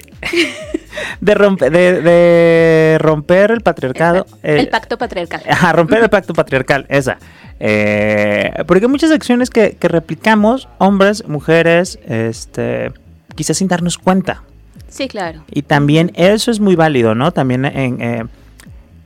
de, 1.21 1.33
romper, 1.35 1.71
de, 1.71 2.97
romper 2.99 3.51
el 3.51 3.61
patriarcado. 3.61 4.25
El, 4.41 4.67
pacto 4.69 4.97
patriarcal. 4.97 5.41
Ajá, 5.49 5.73
romper 5.73 6.03
el 6.03 6.09
pacto 6.09 6.33
patriarcal, 6.33 6.85
esa. 6.89 7.19
Eh, 7.59 8.51
porque 8.65 8.85
hay 8.85 8.91
muchas 8.91 9.11
acciones 9.11 9.49
que, 9.49 9.75
que 9.75 9.87
replicamos, 9.87 10.67
hombres, 10.79 11.27
mujeres, 11.27 11.99
este 12.07 12.91
quizás 13.39 13.55
sin 13.55 13.69
darnos 13.69 13.97
cuenta. 13.97 14.43
Sí, 14.89 15.07
claro. 15.07 15.45
Y 15.49 15.61
también 15.61 16.11
eso 16.15 16.51
es 16.51 16.59
muy 16.59 16.75
válido, 16.75 17.15
¿no? 17.15 17.31
También 17.31 17.63
en 17.63 18.01
eh, 18.01 18.25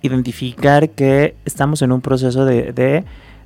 identificar 0.02 0.90
que 0.90 1.36
estamos 1.46 1.84
en 1.84 1.92
un 1.92 2.02
proceso 2.02 2.44
de, 2.44 2.74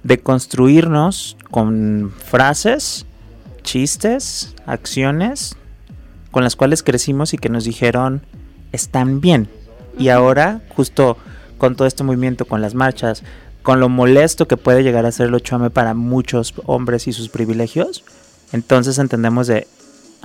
de, 0.04 0.18
construirnos 0.20 1.36
con 1.52 2.14
frases, 2.24 3.06
chistes, 3.64 4.56
acciones 4.66 5.58
con 6.32 6.46
las 6.46 6.56
cuales 6.56 6.84
crecimos 6.84 7.34
y 7.34 7.38
que 7.38 7.50
nos 7.50 7.66
dijeron 7.66 8.22
están 8.72 9.20
bien. 9.20 9.50
Y 10.00 10.08
ahora, 10.08 10.62
justo 10.70 11.18
con 11.58 11.76
todo 11.76 11.86
este 11.86 12.06
movimiento, 12.06 12.46
con 12.46 12.62
las 12.62 12.76
marchas, 12.76 13.24
con 13.62 13.82
lo 13.82 13.90
molesto 13.90 14.48
que 14.48 14.56
puede 14.56 14.84
llegar 14.84 15.06
a 15.06 15.12
ser 15.12 15.28
el 15.28 15.36
8 15.36 15.70
para 15.72 15.94
muchos 15.94 16.54
hombres 16.66 17.10
y 17.10 17.12
sus 17.12 17.28
privilegios, 17.28 18.06
entonces 18.54 19.00
entendemos 19.00 19.48
de, 19.48 19.68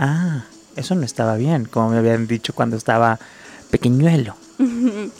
ah, 0.02 0.44
eso 0.76 0.94
no 0.94 1.04
estaba 1.04 1.36
bien, 1.36 1.64
como 1.64 1.90
me 1.90 1.98
habían 1.98 2.26
dicho 2.26 2.52
cuando 2.52 2.76
estaba 2.76 3.18
pequeñuelo. 3.70 4.34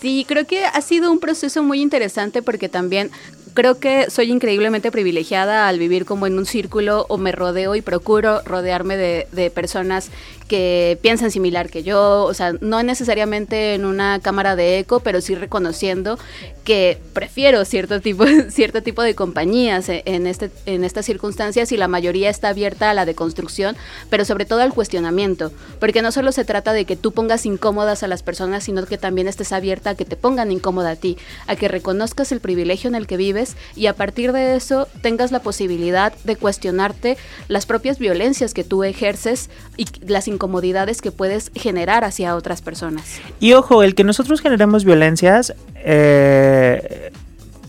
Sí, 0.00 0.24
creo 0.26 0.46
que 0.46 0.64
ha 0.64 0.80
sido 0.80 1.12
un 1.12 1.20
proceso 1.20 1.62
muy 1.62 1.82
interesante 1.82 2.40
porque 2.40 2.70
también 2.70 3.10
creo 3.54 3.78
que 3.78 4.10
soy 4.10 4.30
increíblemente 4.30 4.90
privilegiada 4.90 5.68
al 5.68 5.78
vivir 5.78 6.04
como 6.04 6.26
en 6.26 6.38
un 6.38 6.46
círculo 6.46 7.06
o 7.08 7.18
me 7.18 7.32
rodeo 7.32 7.74
y 7.74 7.82
procuro 7.82 8.40
rodearme 8.44 8.96
de, 8.96 9.26
de 9.32 9.50
personas 9.50 10.10
que 10.50 10.98
piensan 11.00 11.30
similar 11.30 11.70
que 11.70 11.84
yo, 11.84 12.24
o 12.24 12.34
sea, 12.34 12.54
no 12.60 12.82
necesariamente 12.82 13.74
en 13.74 13.84
una 13.84 14.18
cámara 14.18 14.56
de 14.56 14.80
eco, 14.80 14.98
pero 14.98 15.20
sí 15.20 15.36
reconociendo 15.36 16.18
que 16.64 16.98
prefiero 17.12 17.64
cierto 17.64 18.00
tipo, 18.00 18.24
cierto 18.50 18.82
tipo 18.82 19.02
de 19.02 19.14
compañías 19.14 19.88
en, 19.88 20.26
este, 20.26 20.50
en 20.66 20.82
estas 20.82 21.06
circunstancias 21.06 21.70
y 21.70 21.76
la 21.76 21.86
mayoría 21.86 22.30
está 22.30 22.48
abierta 22.48 22.90
a 22.90 22.94
la 22.94 23.06
deconstrucción, 23.06 23.76
pero 24.08 24.24
sobre 24.24 24.44
todo 24.44 24.60
al 24.60 24.74
cuestionamiento, 24.74 25.52
porque 25.78 26.02
no 26.02 26.10
solo 26.10 26.32
se 26.32 26.44
trata 26.44 26.72
de 26.72 26.84
que 26.84 26.96
tú 26.96 27.12
pongas 27.12 27.46
incómodas 27.46 28.02
a 28.02 28.08
las 28.08 28.24
personas, 28.24 28.64
sino 28.64 28.84
que 28.86 28.98
también 28.98 29.28
estés 29.28 29.52
abierta 29.52 29.90
a 29.90 29.94
que 29.94 30.04
te 30.04 30.16
pongan 30.16 30.50
incómoda 30.50 30.90
a 30.90 30.96
ti, 30.96 31.16
a 31.46 31.54
que 31.54 31.68
reconozcas 31.68 32.32
el 32.32 32.40
privilegio 32.40 32.88
en 32.88 32.96
el 32.96 33.06
que 33.06 33.16
vives 33.16 33.39
y 33.76 33.86
a 33.86 33.94
partir 33.94 34.32
de 34.32 34.56
eso 34.56 34.88
tengas 35.02 35.32
la 35.32 35.40
posibilidad 35.40 36.12
de 36.24 36.36
cuestionarte 36.36 37.16
las 37.48 37.66
propias 37.66 37.98
violencias 37.98 38.54
que 38.54 38.64
tú 38.64 38.84
ejerces 38.84 39.50
y 39.76 39.86
las 40.06 40.28
incomodidades 40.28 41.02
que 41.02 41.12
puedes 41.12 41.50
generar 41.54 42.04
hacia 42.04 42.36
otras 42.36 42.62
personas. 42.62 43.20
Y 43.40 43.52
ojo, 43.52 43.82
el 43.82 43.94
que 43.94 44.04
nosotros 44.04 44.40
generemos 44.40 44.84
violencias, 44.84 45.54
eh, 45.76 47.10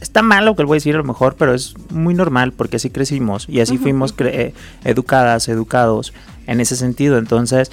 está 0.02 0.22
mal 0.22 0.46
lo 0.46 0.56
que 0.56 0.64
le 0.64 0.68
voy 0.68 0.76
a 0.76 0.78
decir 0.78 0.96
a 0.96 0.98
lo 0.98 1.04
mejor, 1.04 1.36
pero 1.38 1.54
es 1.54 1.76
muy 1.90 2.14
normal 2.14 2.52
porque 2.52 2.78
así 2.78 2.90
crecimos 2.90 3.48
y 3.48 3.62
así 3.62 3.78
fuimos 3.78 4.14
eh, 4.18 4.54
educadas, 4.84 5.48
educados 5.48 6.14
en 6.48 6.60
ese 6.60 6.76
sentido. 6.76 7.18
Entonces, 7.18 7.72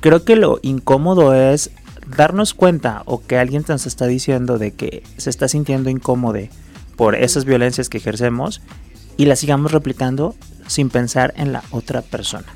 creo 0.00 0.24
que 0.24 0.36
lo 0.36 0.58
incómodo 0.62 1.32
es 1.34 1.70
darnos 2.16 2.54
cuenta 2.54 3.02
o 3.06 3.22
que 3.22 3.38
alguien 3.38 3.64
nos 3.68 3.86
está 3.86 4.06
diciendo 4.06 4.58
de 4.58 4.72
que 4.72 5.02
se 5.16 5.30
está 5.30 5.48
sintiendo 5.48 5.90
incómodo 5.90 6.40
por 6.96 7.14
esas 7.14 7.44
violencias 7.44 7.88
que 7.88 7.98
ejercemos 7.98 8.60
y 9.16 9.26
las 9.26 9.38
sigamos 9.38 9.72
replicando 9.72 10.34
sin 10.66 10.88
pensar 10.90 11.34
en 11.36 11.52
la 11.52 11.62
otra 11.70 12.02
persona. 12.02 12.46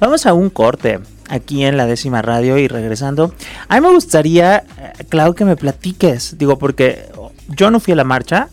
Vamos 0.00 0.26
a 0.26 0.32
un 0.32 0.50
corte 0.50 1.00
aquí 1.28 1.64
en 1.64 1.76
la 1.76 1.86
décima 1.86 2.22
radio 2.22 2.58
y 2.58 2.68
regresando. 2.68 3.34
A 3.68 3.80
mí 3.80 3.86
me 3.86 3.92
gustaría, 3.92 4.64
eh, 4.78 5.04
Clau, 5.08 5.34
que 5.34 5.44
me 5.44 5.56
platiques. 5.56 6.38
Digo, 6.38 6.58
porque 6.58 7.06
yo 7.48 7.70
no 7.70 7.80
fui 7.80 7.92
a 7.92 7.96
la 7.96 8.04
marcha. 8.04 8.48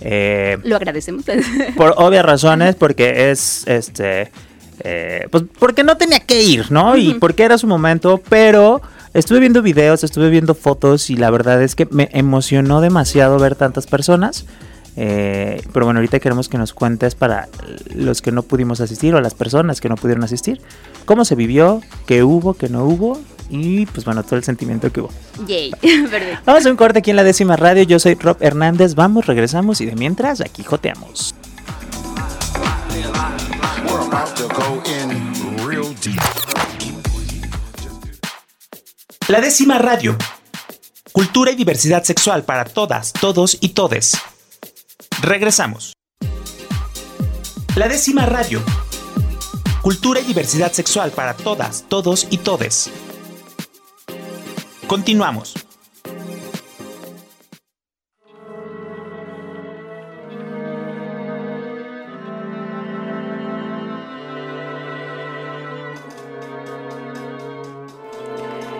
Eh, 0.00 0.58
Lo 0.64 0.76
agradecemos. 0.76 1.24
Por 1.76 1.94
obvias 1.96 2.24
razones, 2.24 2.74
porque 2.74 3.30
es 3.30 3.66
este. 3.66 4.30
Eh, 4.84 5.28
pues 5.30 5.44
porque 5.60 5.84
no 5.84 5.96
tenía 5.96 6.18
que 6.18 6.42
ir, 6.42 6.72
¿no? 6.72 6.96
Y 6.96 7.14
porque 7.14 7.44
era 7.44 7.56
su 7.56 7.68
momento, 7.68 8.20
pero 8.28 8.82
estuve 9.14 9.40
viendo 9.40 9.62
videos, 9.62 10.04
estuve 10.04 10.30
viendo 10.30 10.54
fotos 10.54 11.10
y 11.10 11.16
la 11.16 11.30
verdad 11.30 11.62
es 11.62 11.74
que 11.74 11.86
me 11.90 12.08
emocionó 12.12 12.80
demasiado 12.80 13.38
ver 13.38 13.54
tantas 13.54 13.86
personas. 13.86 14.46
Eh, 14.94 15.62
pero 15.72 15.86
bueno, 15.86 16.00
ahorita 16.00 16.20
queremos 16.20 16.50
que 16.50 16.58
nos 16.58 16.74
cuentes 16.74 17.14
para 17.14 17.48
los 17.94 18.20
que 18.20 18.30
no 18.30 18.42
pudimos 18.42 18.80
asistir 18.80 19.14
o 19.14 19.20
las 19.22 19.32
personas 19.34 19.80
que 19.80 19.88
no 19.88 19.96
pudieron 19.96 20.22
asistir, 20.22 20.60
cómo 21.06 21.24
se 21.24 21.34
vivió, 21.34 21.80
qué 22.06 22.22
hubo, 22.22 22.52
qué 22.54 22.68
no 22.68 22.84
hubo 22.84 23.18
y 23.48 23.86
pues 23.86 24.04
bueno, 24.04 24.22
todo 24.22 24.36
el 24.36 24.44
sentimiento 24.44 24.92
que 24.92 25.00
hubo. 25.00 25.10
Yay, 25.46 25.72
Vamos 26.44 26.66
a 26.66 26.70
un 26.70 26.76
corte 26.76 26.98
aquí 26.98 27.10
en 27.10 27.16
la 27.16 27.24
décima 27.24 27.56
radio. 27.56 27.82
Yo 27.84 27.98
soy 27.98 28.14
Rob 28.14 28.36
Hernández. 28.40 28.94
Vamos, 28.94 29.26
regresamos 29.26 29.80
y 29.80 29.86
de 29.86 29.94
mientras 29.94 30.40
aquí 30.40 30.62
joteamos. 30.62 31.34
La 39.32 39.40
décima 39.40 39.78
radio. 39.78 40.14
Cultura 41.10 41.52
y 41.52 41.54
diversidad 41.54 42.04
sexual 42.04 42.44
para 42.44 42.66
todas, 42.66 43.14
todos 43.14 43.56
y 43.62 43.70
todes. 43.70 44.12
Regresamos. 45.22 45.94
La 47.74 47.88
décima 47.88 48.26
radio. 48.26 48.62
Cultura 49.80 50.20
y 50.20 50.24
diversidad 50.24 50.70
sexual 50.70 51.12
para 51.12 51.32
todas, 51.32 51.86
todos 51.88 52.26
y 52.28 52.36
todes. 52.36 52.90
Continuamos. 54.86 55.54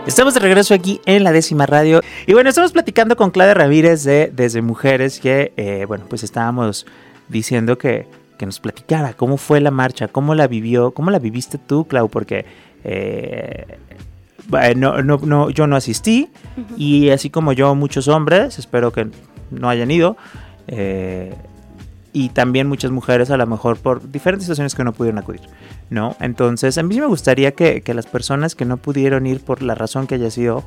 Estamos 0.07 0.35
de 0.35 0.41
regreso 0.41 0.75
aquí 0.75 1.01
en 1.07 1.23
la 1.23 1.31
décima 1.31 1.65
radio. 1.65 2.01
Y 2.27 2.33
bueno, 2.33 2.49
estamos 2.49 2.73
platicando 2.73 3.17
con 3.17 3.31
Claudia 3.31 3.55
Ramírez 3.55 4.03
de 4.03 4.33
Desde 4.35 4.61
Mujeres, 4.61 5.21
que, 5.21 5.53
eh, 5.57 5.85
bueno, 5.87 6.07
pues 6.09 6.25
estábamos 6.25 6.87
diciendo 7.29 7.79
que, 7.79 8.09
que, 8.37 8.45
nos 8.45 8.59
platicara 8.59 9.15
cómo 9.15 9.37
fue 9.37 9.61
la 9.61 9.71
marcha, 9.71 10.09
cómo 10.09 10.35
la 10.35 10.49
vivió, 10.49 10.91
cómo 10.91 11.13
la 11.13 11.21
viviste 11.21 11.57
tú, 11.57 11.87
Clau, 11.87 12.09
porque 12.09 12.45
eh, 12.83 13.79
no, 14.77 15.03
no, 15.03 15.19
no, 15.19 15.51
yo 15.51 15.69
no 15.69 15.77
asistí 15.77 16.31
y 16.77 17.11
así 17.11 17.31
como 17.31 17.53
yo, 17.53 17.75
muchos 17.77 18.09
hombres, 18.09 18.59
espero 18.59 18.93
que 18.93 19.07
no 19.51 19.69
hayan 19.69 19.91
ido. 19.93 20.17
Eh, 20.67 21.33
y 22.13 22.29
también 22.29 22.69
muchas 22.69 22.91
mujeres 22.91 23.31
a 23.31 23.37
lo 23.37 23.47
mejor 23.47 23.79
por 23.79 24.11
diferentes 24.11 24.45
situaciones 24.45 24.75
que 24.75 24.85
no 24.85 24.93
pudieron 24.93 25.19
acudir, 25.19 25.43
¿no? 25.91 26.17
Entonces 26.21 26.77
a 26.79 26.83
mí 26.83 26.95
sí 26.95 27.01
me 27.01 27.07
gustaría 27.07 27.53
que, 27.53 27.83
las 27.95 28.07
personas 28.07 28.55
que 28.55 28.65
no 28.65 28.77
pudieron 28.77 29.27
ir 29.27 29.41
por 29.41 29.63
la 29.63 29.75
razón 29.75 30.07
que 30.07 30.17
haya 30.17 30.31
sido, 30.31 30.65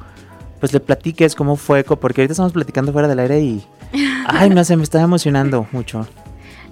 pues 0.60 0.74
le 0.74 0.80
platiques 0.80 1.36
cómo 1.36 1.56
fue, 1.56 1.84
porque 1.84 2.22
ahorita 2.22 2.34
estamos 2.34 2.54
platicando 2.54 2.92
fuera 2.92 3.08
del 3.08 3.20
aire 3.20 3.40
y, 3.42 3.66
ay, 4.28 4.50
no 4.50 4.64
sé, 4.64 4.76
me 4.76 4.84
está 4.84 5.02
emocionando 5.02 5.68
mucho. 5.72 6.08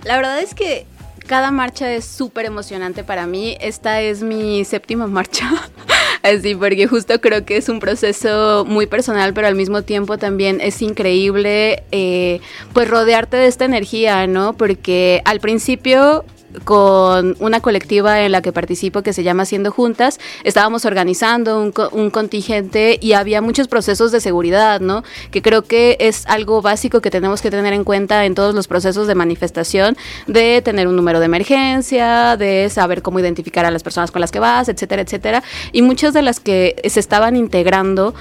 La 0.03 0.17
verdad 0.17 0.39
es 0.39 0.53
que 0.53 0.85
cada 1.27 1.51
marcha 1.51 1.91
es 1.91 2.05
súper 2.05 2.45
emocionante 2.45 3.03
para 3.03 3.27
mí. 3.27 3.57
Esta 3.61 4.01
es 4.01 4.21
mi 4.21 4.65
séptima 4.65 5.07
marcha. 5.07 5.49
Así, 6.23 6.55
porque 6.55 6.87
justo 6.87 7.19
creo 7.19 7.43
que 7.43 7.57
es 7.57 7.67
un 7.67 7.81
proceso 7.81 8.63
muy 8.65 8.87
personal, 8.87 9.33
pero 9.33 9.45
al 9.45 9.55
mismo 9.55 9.81
tiempo 9.81 10.17
también 10.17 10.61
es 10.61 10.81
increíble, 10.81 11.83
eh, 11.91 12.39
pues 12.71 12.89
rodearte 12.89 13.35
de 13.35 13.47
esta 13.47 13.65
energía, 13.65 14.25
¿no? 14.25 14.53
Porque 14.53 15.21
al 15.25 15.41
principio 15.41 16.23
con 16.65 17.35
una 17.39 17.59
colectiva 17.59 18.21
en 18.21 18.31
la 18.31 18.41
que 18.41 18.51
participo 18.51 19.01
que 19.01 19.13
se 19.13 19.23
llama 19.23 19.43
Haciendo 19.43 19.71
Juntas, 19.71 20.19
estábamos 20.43 20.85
organizando 20.85 21.61
un, 21.61 21.73
un, 21.91 22.09
contingente 22.11 22.97
y 23.01 23.13
había 23.13 23.41
muchos 23.41 23.67
procesos 23.67 24.11
de 24.11 24.19
seguridad, 24.19 24.79
¿no? 24.81 25.03
Que 25.31 25.41
creo 25.41 25.63
que 25.63 25.97
es 25.99 26.25
algo 26.27 26.61
básico 26.61 27.01
que 27.01 27.09
tenemos 27.09 27.41
que 27.41 27.51
tener 27.51 27.73
en 27.73 27.83
cuenta 27.83 28.25
en 28.25 28.35
todos 28.35 28.53
los 28.55 28.67
procesos 28.67 29.07
de 29.07 29.15
manifestación, 29.15 29.97
de 30.27 30.61
tener 30.61 30.87
un 30.87 30.95
número 30.95 31.19
de 31.19 31.25
emergencia, 31.25 32.37
de 32.37 32.69
saber 32.69 33.01
cómo 33.01 33.19
identificar 33.19 33.65
a 33.65 33.71
las 33.71 33.83
personas 33.83 34.11
con 34.11 34.21
las 34.21 34.31
que 34.31 34.39
vas, 34.39 34.69
etcétera, 34.69 35.01
etcétera. 35.01 35.43
Y 35.71 35.81
muchas 35.81 36.13
de 36.13 36.21
las 36.21 36.39
que 36.39 36.75
se 36.87 36.99
estaban 36.99 37.35
integrando 37.35 38.13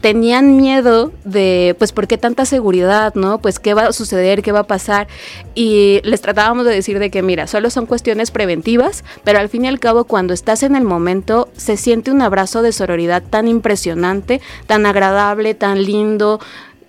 tenían 0.00 0.56
miedo 0.56 1.12
de, 1.24 1.74
pues, 1.78 1.92
¿por 1.92 2.06
qué 2.06 2.18
tanta 2.18 2.44
seguridad, 2.44 3.14
no? 3.14 3.38
Pues, 3.38 3.58
¿qué 3.58 3.74
va 3.74 3.86
a 3.86 3.92
suceder? 3.92 4.42
¿Qué 4.42 4.52
va 4.52 4.60
a 4.60 4.66
pasar? 4.66 5.08
Y 5.54 6.00
les 6.04 6.20
tratábamos 6.20 6.66
de 6.66 6.72
decir 6.72 6.98
de 6.98 7.10
que, 7.10 7.22
mira, 7.22 7.46
solo 7.46 7.70
son 7.70 7.86
cuestiones 7.86 8.30
preventivas, 8.30 9.04
pero 9.24 9.38
al 9.38 9.48
fin 9.48 9.64
y 9.64 9.68
al 9.68 9.80
cabo, 9.80 10.04
cuando 10.04 10.34
estás 10.34 10.62
en 10.62 10.76
el 10.76 10.84
momento, 10.84 11.48
se 11.56 11.76
siente 11.76 12.10
un 12.10 12.22
abrazo 12.22 12.62
de 12.62 12.72
sororidad 12.72 13.22
tan 13.22 13.48
impresionante, 13.48 14.40
tan 14.66 14.86
agradable, 14.86 15.54
tan 15.54 15.82
lindo. 15.82 16.40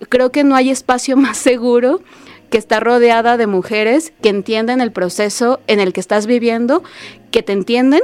Creo 0.08 0.30
que 0.30 0.44
no 0.44 0.54
hay 0.54 0.70
espacio 0.70 1.16
más 1.18 1.38
seguro 1.38 2.00
que 2.50 2.58
estar 2.58 2.82
rodeada 2.82 3.36
de 3.36 3.46
mujeres 3.46 4.12
que 4.22 4.30
entienden 4.30 4.80
el 4.80 4.92
proceso 4.92 5.60
en 5.66 5.80
el 5.80 5.92
que 5.92 6.00
estás 6.00 6.26
viviendo, 6.26 6.82
que 7.30 7.42
te 7.42 7.52
entienden 7.52 8.00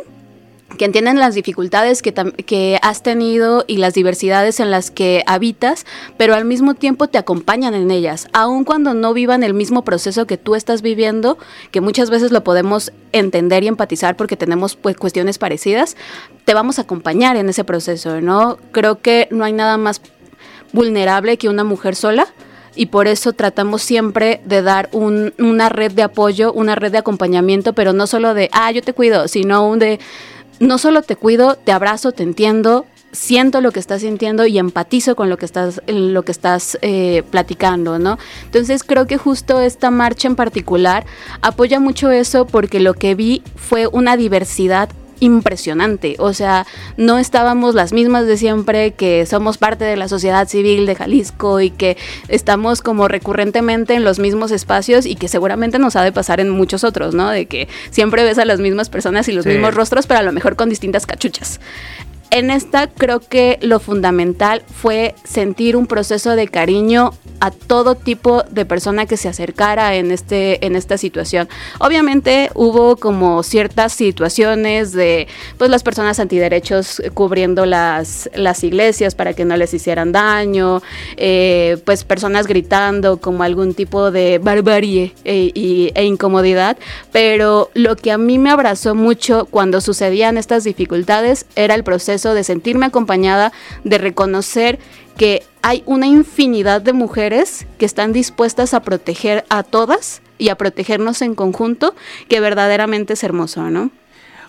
que 0.76 0.84
entienden 0.84 1.18
las 1.18 1.34
dificultades 1.34 2.02
que, 2.02 2.12
que, 2.12 2.78
has 2.82 3.02
tenido 3.02 3.64
y 3.66 3.76
las 3.76 3.94
diversidades 3.94 4.60
en 4.60 4.70
las 4.70 4.90
que 4.90 5.22
habitas, 5.26 5.86
pero 6.16 6.34
al 6.34 6.44
mismo 6.44 6.74
tiempo 6.74 7.08
te 7.08 7.18
acompañan 7.18 7.74
en 7.74 7.90
ellas, 7.90 8.26
aun 8.32 8.64
cuando 8.64 8.94
no 8.94 9.14
vivan 9.14 9.42
el 9.42 9.54
mismo 9.54 9.84
proceso 9.84 10.26
que 10.26 10.36
tú 10.36 10.54
estás 10.54 10.82
viviendo, 10.82 11.38
que 11.70 11.80
muchas 11.80 12.10
veces 12.10 12.32
lo 12.32 12.42
podemos 12.42 12.92
entender 13.12 13.62
y 13.62 13.68
empatizar 13.68 14.16
porque 14.16 14.36
tenemos 14.36 14.76
pues, 14.76 14.96
cuestiones 14.96 15.38
parecidas, 15.38 15.96
te 16.44 16.54
vamos 16.54 16.78
a 16.78 16.82
acompañar 16.82 17.36
en 17.36 17.48
ese 17.48 17.64
proceso, 17.64 18.20
¿no? 18.20 18.58
Creo 18.72 19.00
que 19.00 19.28
no 19.30 19.44
hay 19.44 19.52
nada 19.52 19.76
más 19.76 20.00
vulnerable 20.72 21.38
que 21.38 21.48
una 21.48 21.62
mujer 21.62 21.94
sola 21.94 22.26
y 22.76 22.86
por 22.86 23.06
eso 23.06 23.32
tratamos 23.32 23.82
siempre 23.82 24.40
de 24.44 24.62
dar 24.62 24.88
un, 24.92 25.32
una 25.38 25.68
red 25.68 25.92
de 25.92 26.02
apoyo, 26.02 26.52
una 26.52 26.74
red 26.74 26.90
de 26.90 26.98
acompañamiento, 26.98 27.72
pero 27.72 27.92
no 27.92 28.06
solo 28.06 28.34
de, 28.34 28.50
ah, 28.52 28.70
yo 28.72 28.82
te 28.82 28.92
cuido, 28.92 29.28
sino 29.28 29.76
de 29.76 30.00
no 30.60 30.78
solo 30.78 31.02
te 31.02 31.16
cuido, 31.16 31.56
te 31.56 31.72
abrazo, 31.72 32.12
te 32.12 32.22
entiendo, 32.22 32.86
siento 33.12 33.60
lo 33.60 33.72
que 33.72 33.80
estás 33.80 34.02
sintiendo 34.02 34.46
y 34.46 34.58
empatizo 34.58 35.16
con 35.16 35.30
lo 35.30 35.36
que 35.36 35.44
estás, 35.44 35.80
lo 35.86 36.22
que 36.24 36.32
estás 36.32 36.78
eh, 36.82 37.22
platicando, 37.30 37.98
¿no? 37.98 38.18
Entonces 38.44 38.82
creo 38.82 39.06
que 39.06 39.16
justo 39.16 39.60
esta 39.60 39.90
marcha 39.90 40.28
en 40.28 40.36
particular 40.36 41.06
apoya 41.40 41.80
mucho 41.80 42.10
eso 42.10 42.46
porque 42.46 42.80
lo 42.80 42.94
que 42.94 43.14
vi 43.14 43.42
fue 43.56 43.86
una 43.86 44.16
diversidad 44.16 44.88
impresionante. 45.24 46.16
O 46.18 46.32
sea, 46.32 46.66
no 46.96 47.18
estábamos 47.18 47.74
las 47.74 47.92
mismas 47.92 48.26
de 48.26 48.36
siempre, 48.36 48.92
que 48.92 49.26
somos 49.26 49.58
parte 49.58 49.84
de 49.84 49.96
la 49.96 50.08
sociedad 50.08 50.46
civil 50.48 50.86
de 50.86 50.94
Jalisco 50.94 51.60
y 51.60 51.70
que 51.70 51.96
estamos 52.28 52.82
como 52.82 53.08
recurrentemente 53.08 53.94
en 53.94 54.04
los 54.04 54.18
mismos 54.18 54.50
espacios 54.50 55.06
y 55.06 55.16
que 55.16 55.28
seguramente 55.28 55.78
nos 55.78 55.96
ha 55.96 56.02
de 56.02 56.12
pasar 56.12 56.40
en 56.40 56.50
muchos 56.50 56.84
otros, 56.84 57.14
¿no? 57.14 57.30
De 57.30 57.46
que 57.46 57.68
siempre 57.90 58.24
ves 58.24 58.38
a 58.38 58.44
las 58.44 58.60
mismas 58.60 58.88
personas 58.88 59.28
y 59.28 59.32
los 59.32 59.46
mismos 59.46 59.74
rostros, 59.74 60.06
pero 60.06 60.20
a 60.20 60.22
lo 60.22 60.32
mejor 60.32 60.56
con 60.56 60.68
distintas 60.68 61.06
cachuchas. 61.06 61.60
En 62.30 62.50
esta 62.50 62.88
creo 62.88 63.20
que 63.20 63.58
lo 63.62 63.78
fundamental 63.78 64.62
fue 64.66 65.14
sentir 65.24 65.76
un 65.76 65.86
proceso 65.86 66.34
de 66.34 66.48
cariño 66.48 67.12
a 67.40 67.50
todo 67.50 67.94
tipo 67.94 68.42
de 68.50 68.64
persona 68.64 69.06
que 69.06 69.16
se 69.16 69.28
acercara 69.28 69.94
en, 69.96 70.10
este, 70.10 70.64
en 70.64 70.76
esta 70.76 70.98
situación. 70.98 71.48
Obviamente 71.78 72.50
hubo 72.54 72.96
como 72.96 73.42
ciertas 73.42 73.92
situaciones 73.92 74.92
de 74.92 75.28
pues 75.58 75.70
las 75.70 75.82
personas 75.82 76.18
antiderechos 76.20 77.02
cubriendo 77.12 77.66
las, 77.66 78.30
las 78.34 78.64
iglesias 78.64 79.14
para 79.14 79.34
que 79.34 79.44
no 79.44 79.56
les 79.56 79.74
hicieran 79.74 80.12
daño, 80.12 80.82
eh, 81.16 81.76
pues 81.84 82.04
personas 82.04 82.46
gritando 82.46 83.18
como 83.18 83.42
algún 83.42 83.74
tipo 83.74 84.10
de 84.10 84.38
barbarie 84.38 85.14
e, 85.24 85.92
e 85.94 86.04
incomodidad, 86.04 86.78
pero 87.12 87.70
lo 87.74 87.96
que 87.96 88.10
a 88.10 88.18
mí 88.18 88.38
me 88.38 88.50
abrazó 88.50 88.94
mucho 88.94 89.46
cuando 89.50 89.80
sucedían 89.80 90.38
estas 90.38 90.64
dificultades 90.64 91.46
era 91.56 91.74
el 91.74 91.84
proceso 91.84 92.13
de 92.22 92.44
sentirme 92.44 92.86
acompañada, 92.86 93.52
de 93.82 93.98
reconocer 93.98 94.78
que 95.16 95.42
hay 95.62 95.82
una 95.86 96.06
infinidad 96.06 96.80
de 96.82 96.92
mujeres 96.92 97.66
que 97.78 97.86
están 97.86 98.12
dispuestas 98.12 98.74
a 98.74 98.80
proteger 98.80 99.44
a 99.48 99.62
todas 99.62 100.22
y 100.38 100.48
a 100.48 100.56
protegernos 100.56 101.22
en 101.22 101.34
conjunto, 101.34 101.94
que 102.28 102.40
verdaderamente 102.40 103.14
es 103.14 103.24
hermoso, 103.24 103.70
¿no? 103.70 103.90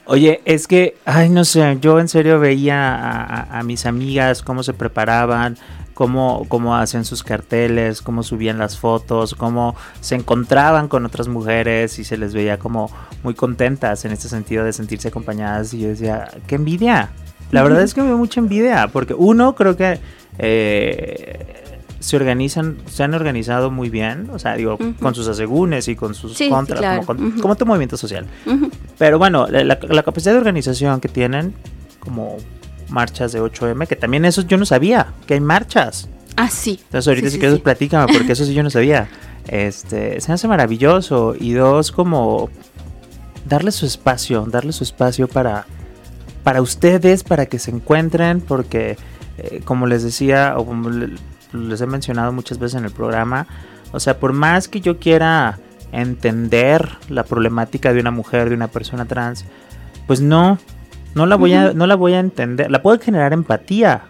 Oye, 0.08 0.42
es 0.46 0.68
que, 0.68 0.98
ay, 1.06 1.30
no 1.30 1.46
sé, 1.46 1.80
yo 1.82 2.00
en 2.00 2.08
serio 2.08 2.40
veía 2.40 3.44
a, 3.50 3.64
mis 3.64 3.88
amigas 3.88 4.44
cómo 4.44 4.62
se 4.62 4.74
preparaban, 4.74 5.58
cómo, 5.96 6.46
cómo 6.48 6.76
hacían 6.76 7.06
sus 7.06 7.24
carteles, 7.24 8.04
cómo 8.04 8.22
subían 8.22 8.60
las 8.60 8.78
fotos, 8.78 9.34
cómo 9.34 9.76
se 10.02 10.14
encontraban 10.14 10.90
con 10.90 11.08
otras 11.08 11.28
mujeres 11.28 11.98
y 11.98 12.04
se 12.04 12.18
les 12.18 12.36
veía 12.36 12.60
como 12.60 12.92
muy 13.24 13.34
contentas 13.34 14.06
en 14.06 14.12
este 14.12 14.30
sentido 14.30 14.64
de 14.64 14.74
sentirse 14.74 15.08
acompañadas. 15.08 15.74
Y 15.74 15.80
yo 15.80 15.88
decía, 15.88 16.30
qué 16.46 16.54
envidia, 16.54 17.10
la 17.56 17.64
verdad 17.64 17.82
es 17.82 17.94
que 17.96 18.02
me 18.02 18.08
dio 18.08 18.18
mucha 18.18 18.40
envidia, 18.40 18.90
porque 18.92 19.14
uno 19.14 19.56
creo 19.56 19.78
que 19.78 20.00
eh, 20.38 21.72
se 22.00 22.16
organizan, 22.18 22.78
se 22.86 23.04
han 23.04 23.14
organizado 23.14 23.72
muy 23.72 23.90
bien, 23.90 24.30
o 24.32 24.40
sea, 24.40 24.56
digo, 24.56 24.78
con 25.00 25.16
sus 25.16 25.28
asegúnes 25.28 25.88
y 25.88 25.96
con 25.96 26.14
sus 26.14 26.38
contras, 26.50 27.06
como, 27.06 27.56
todo 27.56 27.66
movimiento 27.66 27.98
social. 27.98 28.26
Pero 28.98 29.18
bueno, 29.18 29.48
la, 29.48 30.04
capacidad 30.04 30.34
de 30.34 30.38
organización 30.38 31.00
que 31.00 31.08
tienen, 31.08 31.54
como 32.00 32.38
marchas 32.90 33.32
de 33.32 33.42
8M, 33.42 33.88
que 33.88 33.96
también 33.96 34.26
eso 34.26 34.42
yo 34.42 34.58
no 34.58 34.66
sabía, 34.66 35.14
que 35.26 35.36
hay 35.36 35.40
marchas. 35.40 36.10
Ah, 36.36 36.50
sí. 36.50 36.80
Entonces 36.84 37.08
ahorita 37.08 37.30
si 37.30 37.40
quieres 37.40 37.60
platícame, 37.60 38.12
porque 38.14 38.32
eso 38.34 38.46
sí 38.46 38.54
yo 38.54 38.62
no 38.64 38.70
sabía. 38.70 39.08
Este, 39.48 40.20
se 40.20 40.34
hace 40.34 40.48
maravilloso. 40.48 41.34
Y 41.40 41.54
dos, 41.54 41.94
como 41.94 42.50
darle 43.46 43.72
su 43.72 43.86
espacio, 43.86 44.46
darle 44.46 44.74
su 44.74 44.84
espacio 44.84 45.28
para 45.28 45.66
para 46.46 46.62
ustedes, 46.62 47.24
para 47.24 47.48
que 47.48 47.58
se 47.58 47.72
encuentren, 47.72 48.40
porque 48.40 48.98
eh, 49.40 49.62
como 49.66 49.88
les 49.88 50.04
decía, 50.04 50.54
o 50.58 50.66
como 50.66 50.92
les 50.92 51.82
he 51.82 51.88
mencionado 51.88 52.32
muchas 52.32 52.60
veces 52.60 52.78
en 52.78 52.86
el 52.86 52.92
programa, 52.92 53.48
o 53.92 54.00
sea, 54.00 54.20
por 54.20 54.32
más 54.32 54.68
que 54.68 54.80
yo 54.80 55.00
quiera 55.00 55.58
entender 55.92 56.88
la 57.10 57.24
problemática 57.24 57.94
de 57.94 58.00
una 58.00 58.12
mujer, 58.12 58.50
de 58.50 58.56
una 58.56 58.68
persona 58.68 59.06
trans, 59.06 59.44
pues 60.06 60.22
no, 60.22 60.60
no 61.16 61.26
la 61.26 61.36
voy 61.36 61.54
a, 61.54 61.74
no 61.74 61.88
la 61.88 61.96
voy 61.96 62.14
a 62.14 62.20
entender. 62.20 62.70
La 62.70 62.84
puedo 62.84 63.00
generar 63.00 63.34
empatía, 63.34 64.04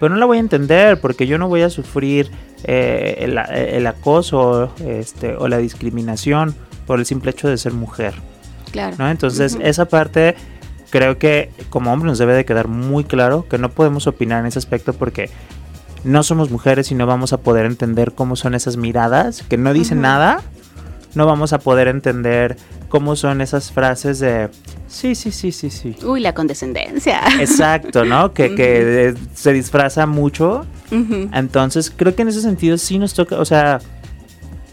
pero 0.00 0.14
no 0.14 0.18
la 0.18 0.24
voy 0.24 0.38
a 0.38 0.40
entender 0.40 1.02
porque 1.02 1.26
yo 1.26 1.36
no 1.36 1.48
voy 1.48 1.60
a 1.60 1.68
sufrir 1.68 2.30
eh, 2.64 3.16
el, 3.18 3.86
acoso 3.86 4.72
este, 4.86 5.36
o 5.36 5.48
la 5.48 5.58
discriminación 5.58 6.54
por 6.86 6.98
el 6.98 7.04
simple 7.04 7.32
hecho 7.32 7.48
de 7.48 7.58
ser 7.58 7.74
mujer. 7.74 8.14
Claro. 8.70 8.96
¿no? 8.98 9.10
Entonces, 9.10 9.58
esa 9.60 9.84
parte 9.84 10.34
creo 10.92 11.16
que 11.18 11.50
como 11.70 11.90
hombre 11.90 12.08
nos 12.08 12.18
debe 12.18 12.34
de 12.34 12.44
quedar 12.44 12.68
muy 12.68 13.02
claro 13.02 13.48
que 13.48 13.56
no 13.56 13.70
podemos 13.70 14.06
opinar 14.06 14.40
en 14.40 14.46
ese 14.46 14.58
aspecto 14.58 14.92
porque 14.92 15.30
no 16.04 16.22
somos 16.22 16.50
mujeres 16.50 16.90
y 16.90 16.94
no 16.94 17.06
vamos 17.06 17.32
a 17.32 17.38
poder 17.38 17.64
entender 17.64 18.12
cómo 18.12 18.36
son 18.36 18.54
esas 18.54 18.76
miradas 18.76 19.42
que 19.42 19.56
no 19.56 19.72
dicen 19.72 20.02
nada. 20.02 20.42
No 21.14 21.26
vamos 21.26 21.52
a 21.52 21.58
poder 21.58 21.88
entender 21.88 22.56
cómo 22.88 23.16
son 23.16 23.40
esas 23.40 23.72
frases 23.72 24.18
de 24.18 24.50
sí, 24.86 25.14
sí, 25.14 25.30
sí, 25.30 25.50
sí, 25.50 25.70
sí. 25.70 25.96
Uy, 26.04 26.20
la 26.20 26.34
condescendencia. 26.34 27.20
Exacto, 27.40 28.04
¿no? 28.04 28.32
Que, 28.34 28.54
que 28.54 29.14
se 29.34 29.52
disfraza 29.52 30.06
mucho. 30.06 30.66
Entonces, 30.90 31.90
creo 31.94 32.14
que 32.14 32.20
en 32.20 32.28
ese 32.28 32.42
sentido 32.42 32.76
sí 32.76 32.98
nos 32.98 33.14
toca, 33.14 33.38
o 33.38 33.44
sea, 33.46 33.80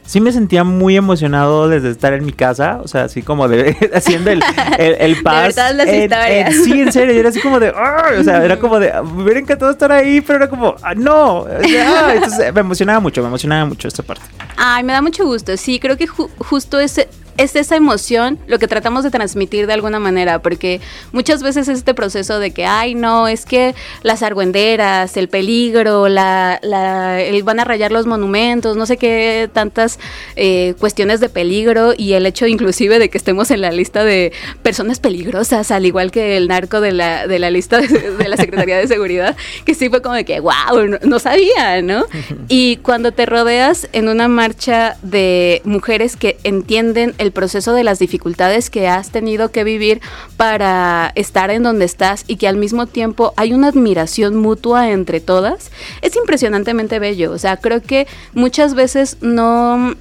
sí 0.10 0.19
me 0.22 0.32
sentía 0.32 0.63
muy 0.63 0.98
emocionado 0.98 1.69
desde 1.69 1.91
estar 1.91 2.13
en 2.13 2.26
mi 2.26 2.32
casa, 2.34 2.80
o 2.84 2.88
sea, 2.88 3.04
así 3.04 3.22
como 3.22 3.48
de 3.48 3.91
haciendo 3.93 4.32
el, 4.32 4.41
el, 4.80 4.95
el 5.00 5.17
las 5.24 5.56
historias. 5.88 6.56
sí, 6.63 6.82
en 6.82 6.91
serio, 6.91 7.13
era 7.13 7.30
así 7.30 7.39
como 7.39 7.60
de, 7.60 7.69
o 7.69 8.24
sea, 8.24 8.43
era 8.43 8.58
como 8.60 8.80
de, 8.80 8.91
me 9.04 9.22
hubiera 9.22 9.39
encantado 9.39 9.72
estar 9.72 9.91
ahí, 9.91 10.22
pero 10.22 10.38
era 10.38 10.50
como, 10.50 10.76
ah, 10.82 10.95
no, 10.95 11.45
entonces 11.48 12.52
me 12.52 12.62
emocionaba 12.62 13.00
mucho, 13.00 13.22
me 13.22 13.28
emocionaba 13.28 13.65
mucho 13.67 13.88
esta 13.88 14.02
parte. 14.02 14.24
Ay, 14.58 14.84
me 14.84 14.93
da 14.93 15.04
mucho 15.04 15.26
gusto, 15.26 15.56
sí, 15.58 15.80
creo 15.80 15.95
que 15.95 16.08
justo 16.08 16.80
ese 16.80 17.08
es 17.39 17.56
esa 17.56 17.78
emoción 17.78 18.38
lo 18.47 18.60
que 18.60 18.67
tratamos 18.67 19.06
de 19.06 19.12
transmitir 19.12 19.65
de 19.65 19.71
alguna 19.71 19.97
manera, 19.99 20.41
porque 20.41 20.82
muchas 21.13 21.41
veces 21.41 21.69
es 21.69 21.80
este 21.80 21.93
proceso 21.93 22.38
de 22.38 22.52
que, 22.52 22.65
ay, 22.65 22.95
no, 22.95 23.30
es 23.30 23.45
que 23.45 23.73
las 24.04 24.23
argüenderas, 24.23 25.15
el 25.15 25.30
peligro, 25.30 26.10
la, 26.10 26.60
la 26.62 27.21
el 27.21 27.41
van 27.43 27.62
a 27.62 27.63
rayar 27.63 27.93
los 27.93 28.06
monumentos, 28.06 28.75
no 28.75 28.86
sé 28.86 28.97
qué, 28.97 29.49
tantas 29.54 29.99
eh, 30.36 30.73
cuestiones 30.80 31.21
de 31.21 31.30
peligro 31.30 31.93
y 31.97 32.12
el 32.13 32.25
hecho 32.25 32.45
inclusive 32.45 32.99
de 32.99 33.10
que 33.10 33.17
estemos 33.17 33.52
en 33.52 33.62
la 33.62 33.71
lista 33.71 34.04
de 34.04 34.34
personas 34.62 34.99
peligrosas, 34.99 35.71
al 35.71 35.86
igual 35.86 36.12
que 36.12 36.36
el 36.36 36.49
narco 36.49 36.82
de 36.82 36.91
la, 36.91 37.25
de 37.25 37.39
la 37.39 37.49
lista 37.52 37.80
de, 37.80 38.28
la 38.28 38.36
Secretaría 38.36 38.78
de 38.78 38.88
Seguridad, 38.88 39.38
que 39.63 39.75
sí 39.75 39.88
fue 39.88 40.02
como 40.02 40.15
de 40.15 40.25
que, 40.25 40.41
wow, 40.41 40.88
no, 40.89 40.97
no 41.04 41.19
sabía, 41.19 41.82
¿no? 41.82 42.06
Y 42.49 42.78
cuando 42.78 43.13
te 43.13 43.25
rodeas 43.25 43.88
en 43.93 44.10
una 44.10 44.28
marcha 44.28 44.97
de 45.02 45.62
mujeres 45.63 46.17
que 46.17 46.38
entienden 46.43 47.13
el 47.29 47.33
proceso 47.33 47.73
de 47.73 47.83
las 47.83 47.99
dificultades 47.99 48.71
que 48.71 48.87
has 48.87 49.11
tenido 49.11 49.51
que 49.51 49.63
vivir 49.63 50.01
para 50.35 51.11
estar 51.13 51.51
en 51.51 51.61
donde 51.61 51.85
estás 51.85 52.25
y 52.27 52.37
que 52.37 52.47
al 52.47 52.57
mismo 52.57 52.87
tiempo 52.87 53.33
hay 53.37 53.53
una 53.53 53.67
admiración 53.67 54.35
mutua 54.35 54.89
entre 54.89 55.19
todas, 55.21 55.69
es 56.01 56.15
impresionantemente 56.15 56.97
bello. 56.97 57.31
O 57.31 57.37
sea, 57.37 57.57
creo 57.57 57.81
que 57.81 58.07
muchas 58.33 58.73
veces 58.73 59.17
no 59.21 59.95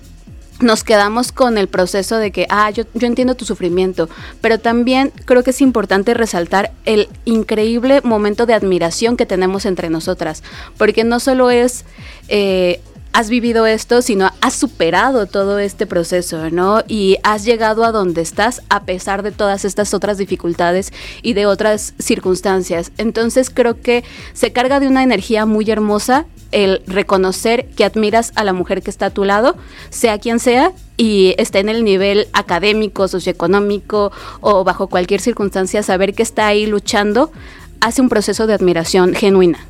nos 0.61 0.85
quedamos 0.85 1.33
con 1.33 1.59
el 1.59 1.69
proceso 1.69 2.17
de 2.17 2.33
que, 2.33 2.47
ah, 2.49 2.71
yo, 2.71 2.85
yo, 2.95 3.07
entiendo 3.07 3.35
tu 3.37 3.45
sufrimiento, 3.45 4.09
pero 4.41 4.59
también 4.59 5.13
creo 5.25 5.45
que 5.45 5.51
es 5.51 5.61
importante 5.61 6.15
resaltar 6.15 6.73
el 6.85 7.09
increíble 7.27 8.01
momento 8.03 8.47
de 8.47 8.55
admiración 8.55 9.17
que 9.17 9.27
tenemos 9.27 9.67
entre 9.67 9.91
nosotras, 9.91 10.43
porque 10.77 11.05
no 11.05 11.21
solo 11.21 11.51
es 11.51 11.85
eh, 12.29 12.81
has 13.13 13.31
vivido 13.31 13.67
esto, 13.67 14.03
sino 14.03 14.31
has 14.41 14.55
superado 14.55 15.27
todo 15.27 15.59
este 15.59 15.87
proceso, 15.87 16.51
¿no? 16.51 16.83
Y 16.87 17.17
has 17.23 17.45
llegado 17.45 17.85
a 17.85 17.93
donde 17.93 18.23
estás 18.23 18.63
a 18.69 18.85
pesar 18.85 19.23
de 19.23 19.33
todas 19.33 19.65
estas 19.65 19.95
otras 19.95 20.19
dificultades 20.19 20.93
y 21.23 21.33
de 21.33 21.47
otras 21.47 21.95
circunstancias. 21.99 22.93
Entonces 22.99 23.51
creo 23.51 23.81
que 23.81 24.05
se 24.33 24.53
carga 24.53 24.81
de 24.81 24.89
una 24.89 25.03
energía 25.03 25.47
muy 25.47 25.71
hermosa 25.71 26.27
el 26.51 26.83
reconocer 26.87 27.67
que 27.77 27.85
admiras 27.85 28.33
a 28.35 28.45
la 28.45 28.53
mujer 28.53 28.83
que 28.83 28.91
está 28.91 29.07
a 29.07 29.11
tu 29.11 29.25
lado, 29.25 29.57
sea 29.91 30.19
quien 30.19 30.39
sea, 30.39 30.73
y 30.97 31.35
esté 31.39 31.61
en 31.61 31.69
el 31.69 31.85
nivel 31.85 32.29
académico, 32.33 33.07
socioeconómico 33.07 34.11
o 34.41 34.65
bajo 34.65 34.89
cualquier 34.89 35.21
circunstancia, 35.21 35.83
saber 35.83 36.15
que 36.15 36.23
está 36.23 36.47
ahí 36.47 36.67
luchando, 36.67 37.31
hace 37.81 38.01
un 38.01 38.09
proceso 38.09 38.47
de 38.47 38.55
admiración 38.55 39.15
genuina. 39.15 39.68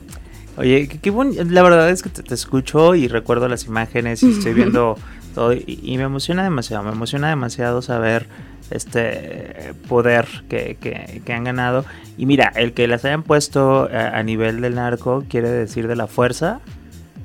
Oye, 0.58 0.88
qué, 0.88 1.12
la 1.12 1.62
verdad 1.62 1.88
es 1.88 2.02
que 2.02 2.10
te, 2.10 2.34
escucho 2.34 2.96
y 2.96 3.06
recuerdo 3.06 3.46
las 3.46 3.66
imágenes 3.66 4.24
y 4.24 4.32
estoy 4.38 4.54
viendo 4.54 4.96
todo 5.34 5.52
y, 5.52 5.94
me 5.96 6.02
emociona 6.02 6.42
demasiado, 6.42 6.82
me 6.82 6.90
emociona 6.90 7.28
demasiado 7.28 7.80
saber 7.80 8.26
este 8.70 9.72
poder 9.88 10.26
que, 10.48 10.76
que, 10.80 11.32
han 11.32 11.44
ganado. 11.44 11.84
Y 12.16 12.26
mira, 12.26 12.52
el 12.56 12.72
que 12.72 12.88
las 12.88 13.04
hayan 13.04 13.22
puesto 13.22 13.88
a, 13.92 14.20
nivel 14.24 14.60
del 14.60 14.74
narco 14.74 15.24
quiere 15.28 15.48
decir 15.48 15.86
de 15.86 15.94
la 15.94 16.08
fuerza 16.08 16.60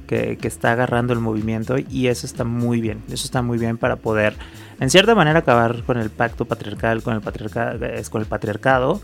que, 0.06 0.38
que, 0.38 0.48
está 0.48 0.74
agarrando 0.74 1.14
el 1.14 1.20
movimiento 1.20 1.78
y 1.78 2.08
eso 2.08 2.28
está 2.28 2.44
muy 2.44 2.82
bien, 2.82 3.02
eso 3.08 3.26
está 3.26 3.42
muy 3.42 3.58
bien 3.58 3.78
para 3.78 3.96
poder 3.96 4.36
en 4.84 4.90
cierta 4.90 5.16
manera 5.16 5.40
acabar 5.40 5.84
con 5.84 5.98
el 5.98 6.10
pacto 6.10 6.44
patriarcal, 6.44 7.02
con 7.02 7.14
el 7.14 7.22
patriarcado, 7.22 7.80
con 8.12 8.22
el 8.22 8.28
patriarcado, 8.28 9.02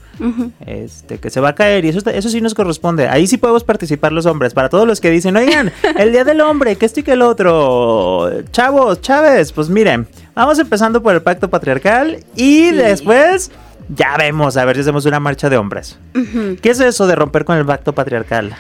este, 0.66 1.20
que 1.20 1.30
se 1.30 1.40
va 1.40 1.50
a 1.50 1.56
caer 1.56 1.86
y 1.86 1.88
eso, 1.88 2.08
eso 2.10 2.28
sí 2.28 2.42
nos 2.42 2.54
corresponde. 2.54 3.08
Ahí 3.08 3.28
sí 3.28 3.38
podemos 3.38 3.64
participar 3.64 4.12
los 4.12 4.26
hombres. 4.26 4.54
Para 4.54 4.68
todos 4.68 4.86
los 4.86 5.00
que 5.00 5.10
dicen, 5.10 5.38
oigan, 5.38 5.72
el 5.98 6.12
día 6.12 6.26
del 6.26 6.42
hombre, 6.42 6.76
que 6.76 6.86
esto 6.86 7.00
y 7.00 7.04
que 7.04 7.14
el 7.14 7.22
otro, 7.22 8.30
chavos, 8.52 9.00
Chávez, 9.00 9.54
pues 9.54 9.70
miren, 9.70 10.06
vamos 10.36 10.60
empezando 10.60 11.02
por 11.02 11.16
el 11.16 11.22
pacto 11.22 11.50
patriarcal 11.50 12.26
y 12.36 12.72
después 12.72 13.50
ya 13.88 14.18
vemos 14.18 14.58
a 14.58 14.66
ver 14.66 14.76
si 14.76 14.82
hacemos 14.82 15.06
una 15.06 15.22
marcha 15.22 15.50
de 15.50 15.56
hombres. 15.56 15.98
¿Qué 16.62 16.70
es 16.72 16.82
eso 16.82 17.08
de 17.08 17.16
romper 17.16 17.46
con 17.46 17.58
el 17.58 17.66
pacto 17.66 17.94
patriarcal? 17.94 18.54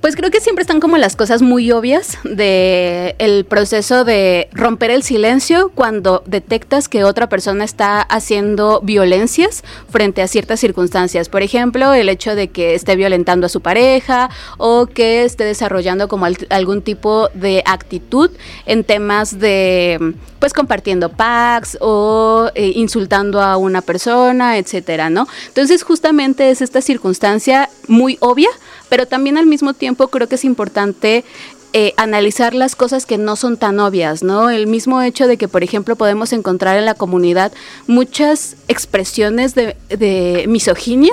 Pues 0.00 0.14
creo 0.14 0.30
que 0.30 0.40
siempre 0.40 0.62
están 0.62 0.78
como 0.78 0.98
las 0.98 1.16
cosas 1.16 1.42
muy 1.42 1.72
obvias 1.72 2.18
de 2.22 3.16
el 3.18 3.44
proceso 3.44 4.04
de 4.04 4.48
romper 4.52 4.90
el 4.90 5.02
silencio 5.02 5.72
cuando 5.74 6.22
detectas 6.26 6.88
que 6.88 7.02
otra 7.02 7.28
persona 7.28 7.64
está 7.64 8.02
haciendo 8.02 8.80
violencias 8.82 9.64
frente 9.88 10.22
a 10.22 10.28
ciertas 10.28 10.60
circunstancias. 10.60 11.28
Por 11.28 11.42
ejemplo, 11.42 11.92
el 11.92 12.08
hecho 12.08 12.34
de 12.34 12.48
que 12.48 12.74
esté 12.74 12.94
violentando 12.94 13.46
a 13.46 13.48
su 13.48 13.62
pareja 13.62 14.30
o 14.58 14.86
que 14.86 15.24
esté 15.24 15.44
desarrollando 15.44 16.08
como 16.08 16.26
algún 16.50 16.82
tipo 16.82 17.28
de 17.34 17.62
actitud 17.66 18.30
en 18.66 18.84
temas 18.84 19.38
de 19.38 20.14
pues 20.38 20.52
compartiendo 20.52 21.08
packs 21.08 21.78
o 21.80 22.50
eh, 22.54 22.72
insultando 22.76 23.40
a 23.40 23.56
una 23.56 23.80
persona, 23.80 24.58
etcétera, 24.58 25.10
¿no? 25.10 25.26
Entonces, 25.48 25.82
justamente 25.82 26.50
es 26.50 26.60
esta 26.60 26.82
circunstancia 26.82 27.70
muy 27.88 28.18
obvia 28.20 28.50
pero 28.88 29.06
también 29.06 29.38
al 29.38 29.46
mismo 29.46 29.74
tiempo 29.74 30.08
creo 30.08 30.28
que 30.28 30.36
es 30.36 30.44
importante 30.44 31.24
eh, 31.72 31.92
analizar 31.96 32.54
las 32.54 32.74
cosas 32.74 33.04
que 33.04 33.18
no 33.18 33.36
son 33.36 33.58
tan 33.58 33.80
obvias, 33.80 34.22
¿no? 34.22 34.48
El 34.48 34.66
mismo 34.66 35.02
hecho 35.02 35.26
de 35.26 35.36
que, 35.36 35.46
por 35.46 35.62
ejemplo, 35.62 35.94
podemos 35.94 36.32
encontrar 36.32 36.78
en 36.78 36.86
la 36.86 36.94
comunidad 36.94 37.52
muchas 37.86 38.56
expresiones 38.68 39.54
de, 39.54 39.76
de 39.90 40.46
misoginia 40.48 41.12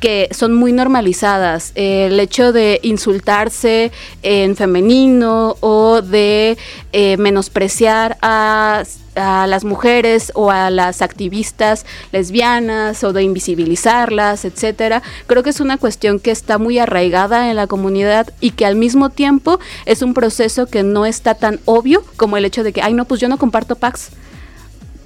que 0.00 0.28
son 0.32 0.54
muy 0.54 0.72
normalizadas. 0.72 1.72
el 1.74 2.18
hecho 2.18 2.52
de 2.52 2.80
insultarse 2.82 3.92
en 4.22 4.56
femenino 4.56 5.56
o 5.60 6.02
de 6.02 6.56
eh, 6.92 7.16
menospreciar 7.18 8.16
a, 8.22 8.82
a, 9.14 9.46
las 9.46 9.64
mujeres 9.64 10.32
o 10.34 10.50
a 10.50 10.70
las 10.70 11.02
activistas 11.02 11.84
lesbianas 12.12 13.04
o 13.04 13.12
de 13.12 13.22
invisibilizarlas, 13.22 14.44
etcétera. 14.44 15.02
Creo 15.26 15.42
que 15.42 15.50
es 15.50 15.60
una 15.60 15.76
cuestión 15.76 16.18
que 16.18 16.30
está 16.30 16.58
muy 16.58 16.78
arraigada 16.78 17.50
en 17.50 17.56
la 17.56 17.66
comunidad 17.66 18.32
y 18.40 18.52
que 18.52 18.66
al 18.66 18.76
mismo 18.76 19.10
tiempo 19.10 19.60
es 19.84 20.02
un 20.02 20.14
proceso 20.14 20.66
que 20.66 20.82
no 20.82 21.04
está 21.04 21.34
tan 21.34 21.60
obvio 21.66 22.02
como 22.16 22.36
el 22.36 22.44
hecho 22.44 22.64
de 22.64 22.72
que, 22.72 22.82
ay, 22.82 22.94
no, 22.94 23.04
pues 23.04 23.20
yo 23.20 23.28
no 23.28 23.38
comparto 23.38 23.76
packs 23.76 24.10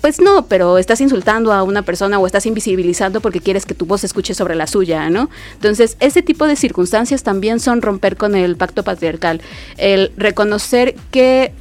pues 0.04 0.20
no, 0.20 0.48
pero 0.48 0.76
estás 0.76 1.00
insultando 1.00 1.50
a 1.50 1.62
una 1.62 1.80
persona 1.80 2.18
o 2.18 2.26
estás 2.26 2.44
invisibilizando 2.44 3.22
porque 3.22 3.40
quieres 3.40 3.64
que 3.64 3.72
tu 3.72 3.86
voz 3.86 4.04
escuche 4.04 4.34
sobre 4.34 4.54
la 4.54 4.66
suya, 4.66 5.08
¿no? 5.08 5.30
Entonces, 5.54 5.96
ese 5.98 6.20
tipo 6.20 6.46
de 6.46 6.56
circunstancias 6.56 7.22
también 7.22 7.58
son 7.58 7.80
romper 7.80 8.18
con 8.18 8.34
el 8.34 8.54
pacto 8.58 8.82
patriarcal. 8.82 9.40
El 9.78 10.12
reconocer 10.18 10.94
que 11.10 11.54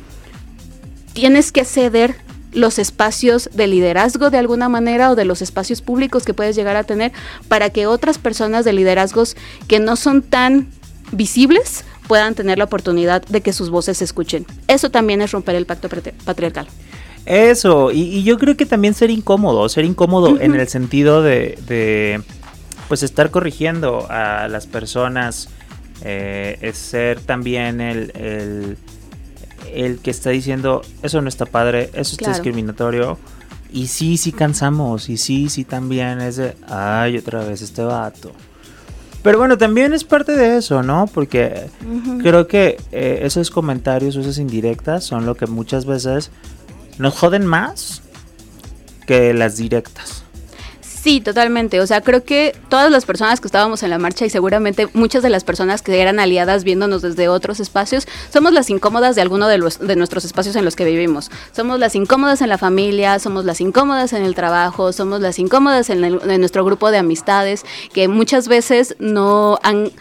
tienes 1.13 1.53
que 1.53 1.63
ceder 1.63 2.17
los 2.51 2.79
espacios 2.79 3.49
de 3.53 3.67
liderazgo 3.67 4.29
de 4.29 4.39
alguna 4.39 4.67
manera 4.67 5.11
o 5.11 5.15
de 5.15 5.23
los 5.23 5.41
espacios 5.41 5.81
públicos 5.81 6.25
que 6.25 6.33
puedes 6.33 6.57
llegar 6.57 6.75
a 6.75 6.83
tener 6.83 7.13
para 7.47 7.69
que 7.69 7.87
otras 7.87 8.17
personas 8.17 8.65
de 8.65 8.73
liderazgos 8.73 9.37
que 9.69 9.79
no 9.79 9.95
son 9.95 10.21
tan 10.21 10.67
visibles 11.13 11.85
puedan 12.09 12.35
tener 12.35 12.57
la 12.57 12.65
oportunidad 12.65 13.23
de 13.23 13.39
que 13.39 13.53
sus 13.53 13.69
voces 13.69 13.99
se 13.99 14.03
escuchen. 14.03 14.45
Eso 14.67 14.89
también 14.89 15.21
es 15.21 15.31
romper 15.31 15.55
el 15.55 15.65
pacto 15.65 15.87
patriarcal. 16.25 16.67
Eso, 17.25 17.91
y, 17.91 18.23
yo 18.23 18.37
creo 18.37 18.57
que 18.57 18.65
también 18.65 18.93
ser 18.93 19.09
incómodo, 19.09 19.67
ser 19.69 19.85
incómodo 19.85 20.39
en 20.39 20.55
el 20.55 20.67
sentido 20.67 21.21
de, 21.21 22.21
pues 22.87 23.03
estar 23.03 23.31
corrigiendo 23.31 24.05
a 24.09 24.47
las 24.49 24.67
personas, 24.67 25.49
eh, 26.01 26.57
es 26.61 26.77
ser 26.77 27.21
también 27.21 27.79
el, 27.79 28.77
el, 29.73 29.99
que 29.99 30.11
está 30.11 30.31
diciendo, 30.31 30.81
eso 31.01 31.21
no 31.21 31.29
está 31.29 31.45
padre, 31.45 31.89
eso 31.93 32.15
está 32.15 32.29
discriminatorio. 32.29 33.17
Y 33.71 33.87
sí, 33.87 34.17
sí 34.17 34.31
cansamos, 34.31 35.09
y 35.09 35.17
sí, 35.17 35.49
sí 35.49 35.63
también 35.63 36.21
es 36.21 36.35
de, 36.35 36.55
ay, 36.67 37.17
otra 37.17 37.43
vez 37.43 37.61
este 37.61 37.81
vato. 37.83 38.31
Pero 39.23 39.37
bueno, 39.39 39.57
también 39.57 39.93
es 39.93 40.03
parte 40.03 40.33
de 40.33 40.57
eso, 40.57 40.83
¿no? 40.83 41.07
Porque 41.11 41.67
creo 42.21 42.45
que 42.45 42.77
eh, 42.91 43.21
esos 43.23 43.49
comentarios, 43.49 44.17
esas 44.17 44.37
indirectas 44.37 45.05
son 45.05 45.25
lo 45.25 45.35
que 45.35 45.47
muchas 45.47 45.85
veces 45.85 46.29
nos 46.97 47.13
joden 47.13 47.45
más 47.45 48.01
que 49.05 49.33
las 49.33 49.57
directas. 49.57 50.23
Sí, 51.03 51.19
totalmente. 51.19 51.81
O 51.81 51.85
sea, 51.85 51.99
creo 51.99 52.23
que 52.23 52.55
todas 52.69 52.89
las 52.89 53.05
personas 53.05 53.41
que 53.41 53.47
estábamos 53.49 53.83
en 53.83 53.89
la 53.89 53.97
marcha 53.97 54.25
y 54.25 54.29
seguramente 54.29 54.87
muchas 54.93 55.21
de 55.21 55.29
las 55.29 55.43
personas 55.43 55.81
que 55.81 56.01
eran 56.01 56.17
aliadas 56.17 56.63
viéndonos 56.63 57.01
desde 57.01 57.27
otros 57.27 57.59
espacios, 57.59 58.07
somos 58.31 58.53
las 58.53 58.69
incómodas 58.69 59.13
de 59.17 59.21
alguno 59.21 59.49
de, 59.49 59.57
los, 59.57 59.79
de 59.79 59.97
nuestros 59.97 60.23
espacios 60.23 60.55
en 60.55 60.63
los 60.63 60.77
que 60.77 60.85
vivimos. 60.85 61.29
Somos 61.51 61.77
las 61.77 61.95
incómodas 61.95 62.41
en 62.41 62.47
la 62.47 62.57
familia, 62.57 63.19
somos 63.19 63.43
las 63.43 63.59
incómodas 63.59 64.13
en 64.13 64.23
el 64.23 64.33
trabajo, 64.33 64.93
somos 64.93 65.19
las 65.19 65.39
incómodas 65.39 65.89
en, 65.89 66.05
en 66.05 66.39
nuestro 66.39 66.63
grupo 66.63 66.89
de 66.89 66.99
amistades 66.99 67.65
que 67.91 68.07
muchas 68.07 68.47
veces 68.47 68.95
no 68.99 69.59
han 69.61 69.91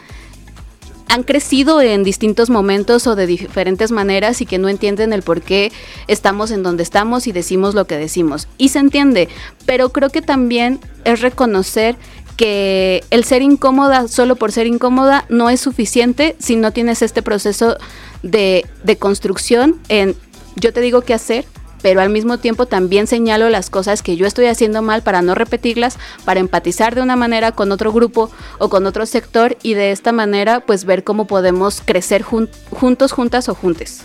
han 1.12 1.24
crecido 1.24 1.82
en 1.82 2.04
distintos 2.04 2.48
momentos 2.48 3.06
o 3.06 3.14
de 3.14 3.26
diferentes 3.26 3.90
maneras 3.90 4.40
y 4.40 4.46
que 4.46 4.56
no 4.56 4.70
entienden 4.70 5.12
el 5.12 5.20
por 5.20 5.42
qué 5.42 5.70
estamos 6.08 6.50
en 6.50 6.62
donde 6.62 6.82
estamos 6.82 7.26
y 7.26 7.32
decimos 7.32 7.74
lo 7.74 7.86
que 7.86 7.98
decimos. 7.98 8.48
Y 8.56 8.70
se 8.70 8.78
entiende, 8.78 9.28
pero 9.66 9.90
creo 9.90 10.08
que 10.08 10.22
también 10.22 10.80
es 11.04 11.20
reconocer 11.20 11.96
que 12.38 13.04
el 13.10 13.24
ser 13.24 13.42
incómoda 13.42 14.08
solo 14.08 14.36
por 14.36 14.52
ser 14.52 14.66
incómoda 14.66 15.26
no 15.28 15.50
es 15.50 15.60
suficiente 15.60 16.34
si 16.38 16.56
no 16.56 16.72
tienes 16.72 17.02
este 17.02 17.20
proceso 17.20 17.76
de, 18.22 18.64
de 18.82 18.96
construcción 18.96 19.78
en 19.90 20.16
yo 20.56 20.72
te 20.72 20.80
digo 20.80 21.02
qué 21.02 21.12
hacer, 21.12 21.44
pero 21.82 22.00
al 22.00 22.10
mismo 22.10 22.38
tiempo 22.38 22.66
también 22.66 23.06
señalo 23.06 23.50
las 23.50 23.68
cosas 23.68 24.02
que 24.02 24.16
yo 24.16 24.26
estoy 24.26 24.46
haciendo 24.46 24.80
mal 24.80 25.02
para 25.02 25.20
no 25.20 25.34
repetirlas, 25.34 25.98
para 26.24 26.40
empatizar 26.40 26.94
de 26.94 27.02
una 27.02 27.16
manera 27.16 27.52
con 27.52 27.72
otro 27.72 27.92
grupo 27.92 28.30
o 28.58 28.68
con 28.68 28.86
otro 28.86 29.04
sector 29.04 29.56
y 29.62 29.74
de 29.74 29.90
esta 29.90 30.12
manera 30.12 30.60
pues 30.60 30.84
ver 30.84 31.04
cómo 31.04 31.26
podemos 31.26 31.82
crecer 31.84 32.22
juntos, 32.22 33.12
juntas 33.12 33.48
o 33.48 33.54
juntes. 33.54 34.04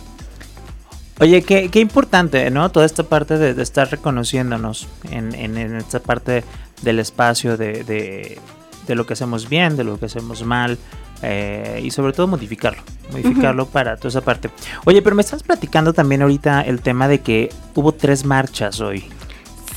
Oye, 1.19 1.41
qué, 1.41 1.69
qué, 1.69 1.79
importante, 1.79 2.51
¿no? 2.51 2.69
Toda 2.69 2.85
esta 2.85 3.03
parte 3.03 3.37
de, 3.39 3.59
estar 3.61 3.89
reconociéndonos 3.89 4.87
en, 5.09 5.33
en, 5.33 5.57
esta 5.75 5.99
parte 5.99 6.43
del 6.83 6.99
espacio, 6.99 7.57
de, 7.57 7.83
de, 7.83 8.37
de, 8.85 8.95
lo 8.95 9.07
que 9.07 9.13
hacemos 9.13 9.49
bien, 9.49 9.77
de 9.77 9.83
lo 9.83 9.99
que 9.99 10.05
hacemos 10.05 10.43
mal, 10.43 10.77
eh, 11.21 11.81
y 11.83 11.91
sobre 11.91 12.13
todo 12.13 12.27
modificarlo, 12.27 12.81
modificarlo 13.11 13.65
para 13.67 13.97
toda 13.97 14.09
esa 14.09 14.21
parte. 14.21 14.49
Oye, 14.85 15.01
pero 15.01 15.15
me 15.15 15.21
estás 15.21 15.43
platicando 15.43 15.93
también 15.93 16.21
ahorita 16.21 16.61
el 16.61 16.81
tema 16.81 17.07
de 17.07 17.21
que 17.21 17.49
hubo 17.75 17.93
tres 17.93 18.25
marchas 18.25 18.79
hoy. 18.79 19.05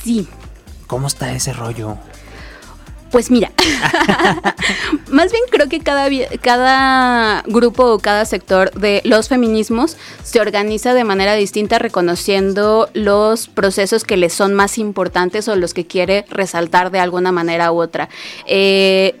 Sí. 0.03 0.27
¿Cómo 0.87 1.07
está 1.07 1.33
ese 1.33 1.53
rollo? 1.53 1.97
Pues 3.11 3.29
mira, 3.29 3.51
más 5.11 5.33
bien 5.33 5.43
creo 5.49 5.67
que 5.67 5.81
cada, 5.81 6.07
cada 6.41 7.43
grupo 7.45 7.83
o 7.91 7.99
cada 7.99 8.23
sector 8.23 8.71
de 8.71 9.01
los 9.03 9.27
feminismos 9.27 9.97
se 10.23 10.39
organiza 10.39 10.93
de 10.93 11.03
manera 11.03 11.35
distinta 11.35 11.77
reconociendo 11.77 12.89
los 12.93 13.49
procesos 13.49 14.05
que 14.05 14.15
les 14.15 14.31
son 14.31 14.53
más 14.53 14.77
importantes 14.77 15.49
o 15.49 15.57
los 15.57 15.73
que 15.73 15.85
quiere 15.85 16.25
resaltar 16.29 16.89
de 16.89 16.99
alguna 16.99 17.33
manera 17.33 17.73
u 17.73 17.81
otra. 17.81 18.07
Eh, 18.45 19.19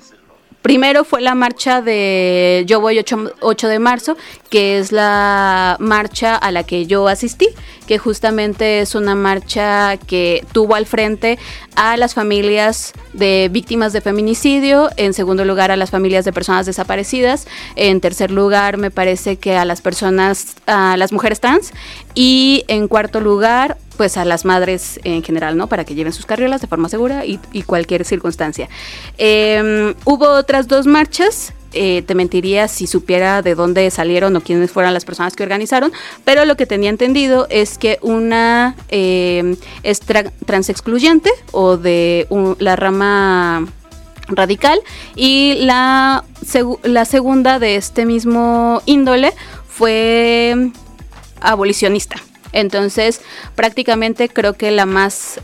Primero 0.61 1.03
fue 1.03 1.21
la 1.21 1.33
marcha 1.33 1.81
de 1.81 2.63
Yo 2.67 2.79
Voy 2.79 2.99
8, 2.99 3.67
de 3.67 3.79
marzo, 3.79 4.15
que 4.49 4.77
es 4.77 4.91
la 4.91 5.75
marcha 5.79 6.35
a 6.35 6.51
la 6.51 6.63
que 6.63 6.85
yo 6.85 7.07
asistí, 7.07 7.47
que 7.87 7.97
justamente 7.97 8.81
es 8.81 8.93
una 8.93 9.15
marcha 9.15 9.97
que 9.97 10.45
tuvo 10.51 10.75
al 10.75 10.85
frente 10.85 11.39
a 11.75 11.97
las 11.97 12.13
familias 12.13 12.93
de 13.13 13.49
víctimas 13.51 13.91
de 13.91 14.01
feminicidio, 14.01 14.89
en 14.97 15.13
segundo 15.13 15.45
lugar 15.45 15.71
a 15.71 15.75
las 15.75 15.89
familias 15.89 16.25
de 16.25 16.33
personas 16.33 16.67
desaparecidas, 16.67 17.47
en 17.75 17.99
tercer 17.99 18.29
lugar 18.29 18.77
me 18.77 18.91
parece 18.91 19.37
que 19.37 19.57
a 19.57 19.65
las 19.65 19.81
personas, 19.81 20.55
a 20.67 20.95
las 20.95 21.11
mujeres 21.11 21.39
trans, 21.39 21.71
y 22.13 22.65
en 22.67 22.87
cuarto 22.87 23.19
lugar 23.19 23.77
pues 24.01 24.17
a 24.17 24.25
las 24.25 24.45
madres 24.45 24.99
en 25.03 25.21
general, 25.21 25.55
¿no? 25.55 25.67
Para 25.67 25.85
que 25.85 25.93
lleven 25.93 26.11
sus 26.11 26.25
carriolas 26.25 26.59
de 26.59 26.65
forma 26.65 26.89
segura 26.89 27.23
y, 27.23 27.37
cualquier 27.67 28.03
circunstancia. 28.03 28.67
Em, 29.19 29.93
hubo 30.05 30.27
otras 30.27 30.67
dos 30.67 30.87
marchas 30.87 31.53
eh, 31.73 32.01
te 32.01 32.15
mentiría 32.15 32.67
si 32.67 32.87
supiera 32.87 33.43
de 33.43 33.53
dónde 33.53 33.91
salieron 33.91 34.35
o 34.35 34.41
quiénes 34.41 34.71
fueron 34.71 34.95
las 34.95 35.05
personas 35.05 35.35
que 35.35 35.43
organizaron, 35.43 35.91
pero 36.25 36.45
lo 36.45 36.57
que 36.57 36.65
tenía 36.65 36.89
entendido 36.89 37.45
es 37.51 37.77
que 37.77 37.99
una 38.01 38.75
em, 38.89 39.55
es 39.83 39.99
transexcluyente 39.99 41.29
o 41.51 41.77
de 41.77 42.25
la 42.57 42.75
rama 42.75 43.67
radical 44.29 44.79
y 45.15 45.57
la, 45.59 46.23
la 46.81 47.05
segunda 47.05 47.59
de 47.59 47.75
este 47.75 48.07
mismo 48.07 48.81
índole 48.87 49.31
fue 49.67 50.71
abolicionista. 51.39 52.15
Entonces, 52.53 53.21
prácticamente 53.55 54.29
creo 54.29 54.53
que 54.53 54.71
la 54.71 54.85
más 54.85 55.39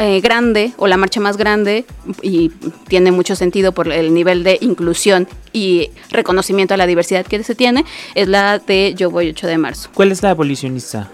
eh, 0.00 0.20
grande 0.20 0.72
o 0.76 0.86
la 0.86 0.96
marcha 0.96 1.18
más 1.18 1.36
grande 1.36 1.84
y 2.22 2.50
tiene 2.86 3.10
mucho 3.10 3.34
sentido 3.34 3.72
por 3.72 3.90
el 3.90 4.14
nivel 4.14 4.44
de 4.44 4.56
inclusión 4.60 5.26
y 5.52 5.90
reconocimiento 6.10 6.74
a 6.74 6.76
la 6.76 6.86
diversidad 6.86 7.26
que 7.26 7.42
se 7.42 7.56
tiene 7.56 7.84
es 8.14 8.28
la 8.28 8.60
de 8.60 8.94
Yo 8.96 9.10
Voy 9.10 9.30
8 9.30 9.48
de 9.48 9.58
marzo. 9.58 9.90
¿Cuál 9.92 10.12
es 10.12 10.22
la 10.22 10.30
abolicionista? 10.30 11.10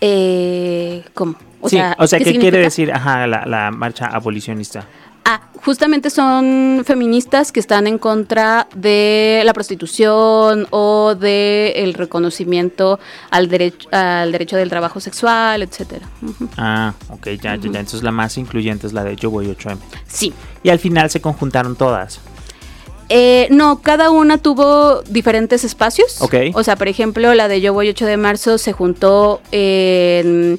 Eh, 0.00 1.04
¿Cómo? 1.14 1.36
O 1.60 1.68
sea, 1.68 1.94
o 1.98 2.06
sea 2.06 2.18
¿qué, 2.18 2.38
quiere 2.38 2.58
decir 2.58 2.92
ajá, 2.92 3.28
la, 3.28 3.46
la 3.46 3.70
marcha 3.70 4.06
abolicionista? 4.06 4.86
Ah, 5.30 5.42
justamente 5.62 6.08
son 6.08 6.84
feministas 6.86 7.52
que 7.52 7.60
están 7.60 7.86
en 7.86 7.98
contra 7.98 8.66
de 8.74 9.42
la 9.44 9.52
prostitución 9.52 10.66
o 10.70 11.14
del 11.14 11.76
el 11.76 11.92
reconocimiento 11.92 12.98
al 13.30 13.50
derecho 13.50 13.90
al 13.92 14.32
derecho 14.32 14.56
del 14.56 14.70
trabajo 14.70 15.00
sexual, 15.00 15.62
etcétera. 15.62 16.08
Ah, 16.56 16.94
ok, 17.10 17.26
ya, 17.42 17.56
ya, 17.56 17.70
ya. 17.70 17.80
Entonces 17.80 18.02
la 18.02 18.10
más 18.10 18.38
incluyente 18.38 18.86
es 18.86 18.94
la 18.94 19.04
de 19.04 19.16
Yo 19.16 19.30
Voy 19.30 19.48
8M. 19.48 19.76
Sí. 20.06 20.32
Y 20.62 20.70
al 20.70 20.78
final 20.78 21.10
se 21.10 21.20
conjuntaron 21.20 21.76
todas. 21.76 22.20
Eh, 23.10 23.48
no, 23.50 23.82
cada 23.82 24.08
una 24.08 24.38
tuvo 24.38 25.02
diferentes 25.02 25.62
espacios. 25.62 26.22
Ok. 26.22 26.36
O 26.54 26.64
sea, 26.64 26.76
por 26.76 26.88
ejemplo, 26.88 27.34
la 27.34 27.48
de 27.48 27.60
Yo 27.60 27.74
Voy 27.74 27.90
8 27.90 28.06
de 28.06 28.16
marzo 28.16 28.56
se 28.56 28.72
juntó 28.72 29.42
en 29.52 30.54
eh, 30.54 30.58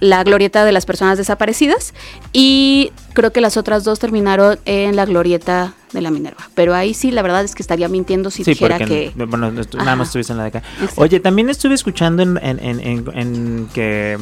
la 0.00 0.24
glorieta 0.24 0.64
de 0.64 0.72
las 0.72 0.86
personas 0.86 1.18
desaparecidas 1.18 1.94
y 2.32 2.92
creo 3.12 3.32
que 3.32 3.40
las 3.40 3.56
otras 3.56 3.84
dos 3.84 3.98
terminaron 3.98 4.58
en 4.64 4.96
la 4.96 5.04
glorieta 5.04 5.74
de 5.92 6.00
la 6.02 6.10
Minerva. 6.10 6.48
Pero 6.54 6.74
ahí 6.74 6.92
sí, 6.92 7.10
la 7.10 7.22
verdad 7.22 7.44
es 7.44 7.54
que 7.54 7.62
estaría 7.62 7.88
mintiendo 7.88 8.30
si 8.30 8.44
dijera 8.44 8.78
que... 8.78 9.12
Bueno, 9.14 9.50
nada 9.50 9.96
más 9.96 10.08
estuviste 10.08 10.32
en 10.32 10.38
la 10.38 10.44
de 10.44 10.48
acá. 10.48 10.62
Oye, 10.96 11.20
también 11.20 11.48
estuve 11.48 11.74
escuchando 11.74 12.22
en, 12.22 13.68
que 13.72 14.18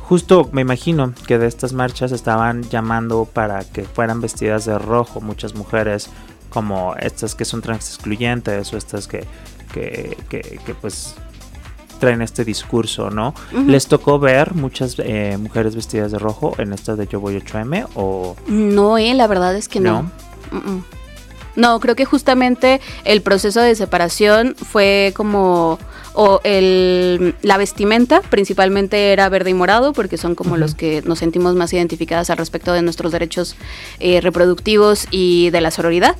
justo 0.00 0.48
me 0.52 0.62
imagino 0.62 1.12
que 1.26 1.38
de 1.38 1.46
estas 1.46 1.72
marchas 1.72 2.12
estaban 2.12 2.62
llamando 2.68 3.24
para 3.24 3.64
que 3.64 3.84
fueran 3.84 4.20
vestidas 4.20 4.64
de 4.64 4.78
rojo 4.78 5.20
muchas 5.20 5.54
mujeres 5.54 6.10
como 6.48 6.94
estas 6.96 7.34
que 7.34 7.44
son 7.44 7.60
trans 7.60 7.88
excluyentes 7.88 8.72
o 8.72 8.76
estas 8.76 9.08
que, 9.08 9.24
que, 9.72 10.16
que, 10.28 10.60
que 10.64 10.74
pues 10.74 11.16
traen 11.96 12.22
este 12.22 12.44
discurso, 12.44 13.10
¿no? 13.10 13.34
¿Les 13.66 13.86
tocó 13.86 14.18
ver 14.18 14.54
muchas 14.54 14.96
eh, 14.98 15.36
mujeres 15.38 15.74
vestidas 15.74 16.12
de 16.12 16.18
rojo 16.18 16.54
en 16.58 16.72
esta 16.72 16.96
de 16.96 17.06
Yo 17.06 17.20
Voy 17.20 17.36
8M 17.36 17.88
o...? 17.94 18.36
No, 18.46 18.98
eh, 18.98 19.14
la 19.14 19.26
verdad 19.26 19.56
es 19.56 19.68
que 19.68 19.80
no. 19.80 20.10
¿No? 21.56 21.80
creo 21.80 21.96
que 21.96 22.04
justamente 22.04 22.80
el 23.04 23.22
proceso 23.22 23.60
de 23.60 23.74
separación 23.74 24.54
fue 24.56 25.12
como 25.16 25.78
o 26.12 26.40
el, 26.44 27.34
la 27.42 27.56
vestimenta 27.58 28.20
principalmente 28.22 29.12
era 29.12 29.28
verde 29.28 29.50
y 29.50 29.54
morado 29.54 29.92
porque 29.92 30.16
son 30.16 30.34
como 30.34 30.56
los 30.56 30.74
que 30.74 31.02
nos 31.04 31.18
sentimos 31.18 31.54
más 31.54 31.72
identificadas 31.72 32.30
al 32.30 32.38
respecto 32.38 32.72
de 32.72 32.82
nuestros 32.82 33.12
derechos 33.12 33.56
eh, 34.00 34.20
reproductivos 34.20 35.08
y 35.10 35.50
de 35.50 35.60
la 35.60 35.70
sororidad 35.70 36.16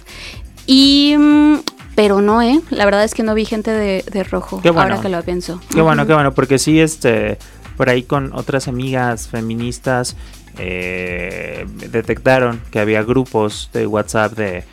y 0.67 1.15
mm, 1.19 1.57
pero 1.97 2.21
no, 2.21 2.43
¿eh? 2.43 2.61
La 2.71 2.85
verdad 2.85 3.03
es 3.03 3.15
que 3.15 3.25
no 3.25 3.35
vi 3.35 3.47
gente 3.47 3.73
de, 3.73 4.25
rojo, 4.25 4.61
ahora 4.65 5.01
que 5.01 5.09
lo 5.09 5.21
pienso. 5.23 5.61
Qué 5.73 5.81
bueno, 5.81 6.07
qué 6.07 6.13
bueno, 6.13 6.33
porque 6.33 6.59
sí, 6.59 6.79
este, 6.79 7.39
por 7.77 7.89
ahí 7.89 8.03
con 8.03 8.33
otras 8.35 8.69
amigas 8.69 9.29
feministas 9.29 10.15
eh, 10.59 11.67
detectaron 11.91 12.61
que 12.71 12.81
había 12.81 13.03
grupos 13.03 13.71
de 13.73 13.87
WhatsApp 13.87 14.35
de 14.35 14.65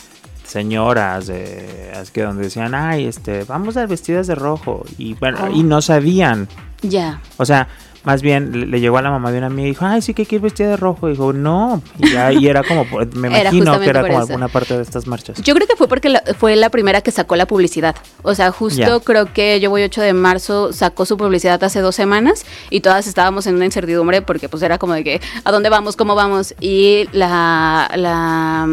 señoras 0.45 1.27
de, 1.27 1.91
que 2.11 2.23
donde 2.23 2.43
decían, 2.43 2.75
ay, 2.75 3.05
este, 3.05 3.45
vamos 3.45 3.77
a 3.77 3.85
vestidas 3.85 4.27
de 4.27 4.35
rojo 4.35 4.85
y 4.97 5.13
bueno, 5.13 5.49
y 5.49 5.61
oh. 5.61 5.63
no 5.63 5.81
sabían. 5.81 6.49
Ya. 6.81 7.21
O 7.37 7.45
sea, 7.45 7.69
más 8.03 8.21
bien 8.21 8.69
le, 8.71 8.79
llegó 8.79 8.97
a 8.97 9.01
la 9.01 9.09
mamá 9.09 9.31
de 9.31 9.37
una 9.37 9.47
amiga 9.47 9.67
y 9.67 9.71
dijo, 9.71 9.85
ay, 9.85 10.01
sí 10.01 10.13
que 10.13 10.25
quiero 10.25 10.43
vestir 10.43 10.67
de 10.67 10.77
rojo. 10.77 11.07
Y 11.07 11.11
dijo, 11.11 11.33
no. 11.33 11.81
Y, 11.99 12.47
era 12.47 12.63
como, 12.63 12.85
me 13.15 13.27
imagino 13.39 13.79
que 13.79 13.89
era 13.89 14.01
como 14.01 14.19
alguna 14.19 14.47
parte 14.47 14.75
de 14.75 14.83
estas 14.83 15.07
marchas. 15.07 15.41
Yo 15.41 15.55
creo 15.55 15.67
que 15.67 15.75
fue 15.75 15.87
porque 15.87 16.13
fue 16.37 16.55
la 16.55 16.69
primera 16.69 17.01
que 17.01 17.11
sacó 17.11 17.35
la 17.35 17.45
publicidad. 17.45 17.95
O 18.21 18.35
sea, 18.35 18.51
justo 18.51 19.01
creo 19.01 19.31
que 19.31 19.59
yo 19.59 19.69
voy 19.69 19.83
8 19.83 20.01
de 20.01 20.13
marzo, 20.13 20.73
sacó 20.73 21.05
su 21.05 21.17
publicidad 21.17 21.63
hace 21.63 21.79
dos 21.79 21.95
semanas 21.95 22.45
y 22.69 22.81
todas 22.81 23.07
estábamos 23.07 23.47
en 23.47 23.55
una 23.55 23.65
incertidumbre 23.65 24.21
porque 24.21 24.49
pues 24.49 24.63
era 24.63 24.77
como 24.77 24.93
de 24.93 25.03
que, 25.03 25.21
¿a 25.43 25.51
dónde 25.51 25.69
vamos? 25.69 25.95
¿Cómo 25.95 26.15
vamos? 26.15 26.53
Y 26.59 27.07
la... 27.13 27.89
la 27.95 28.67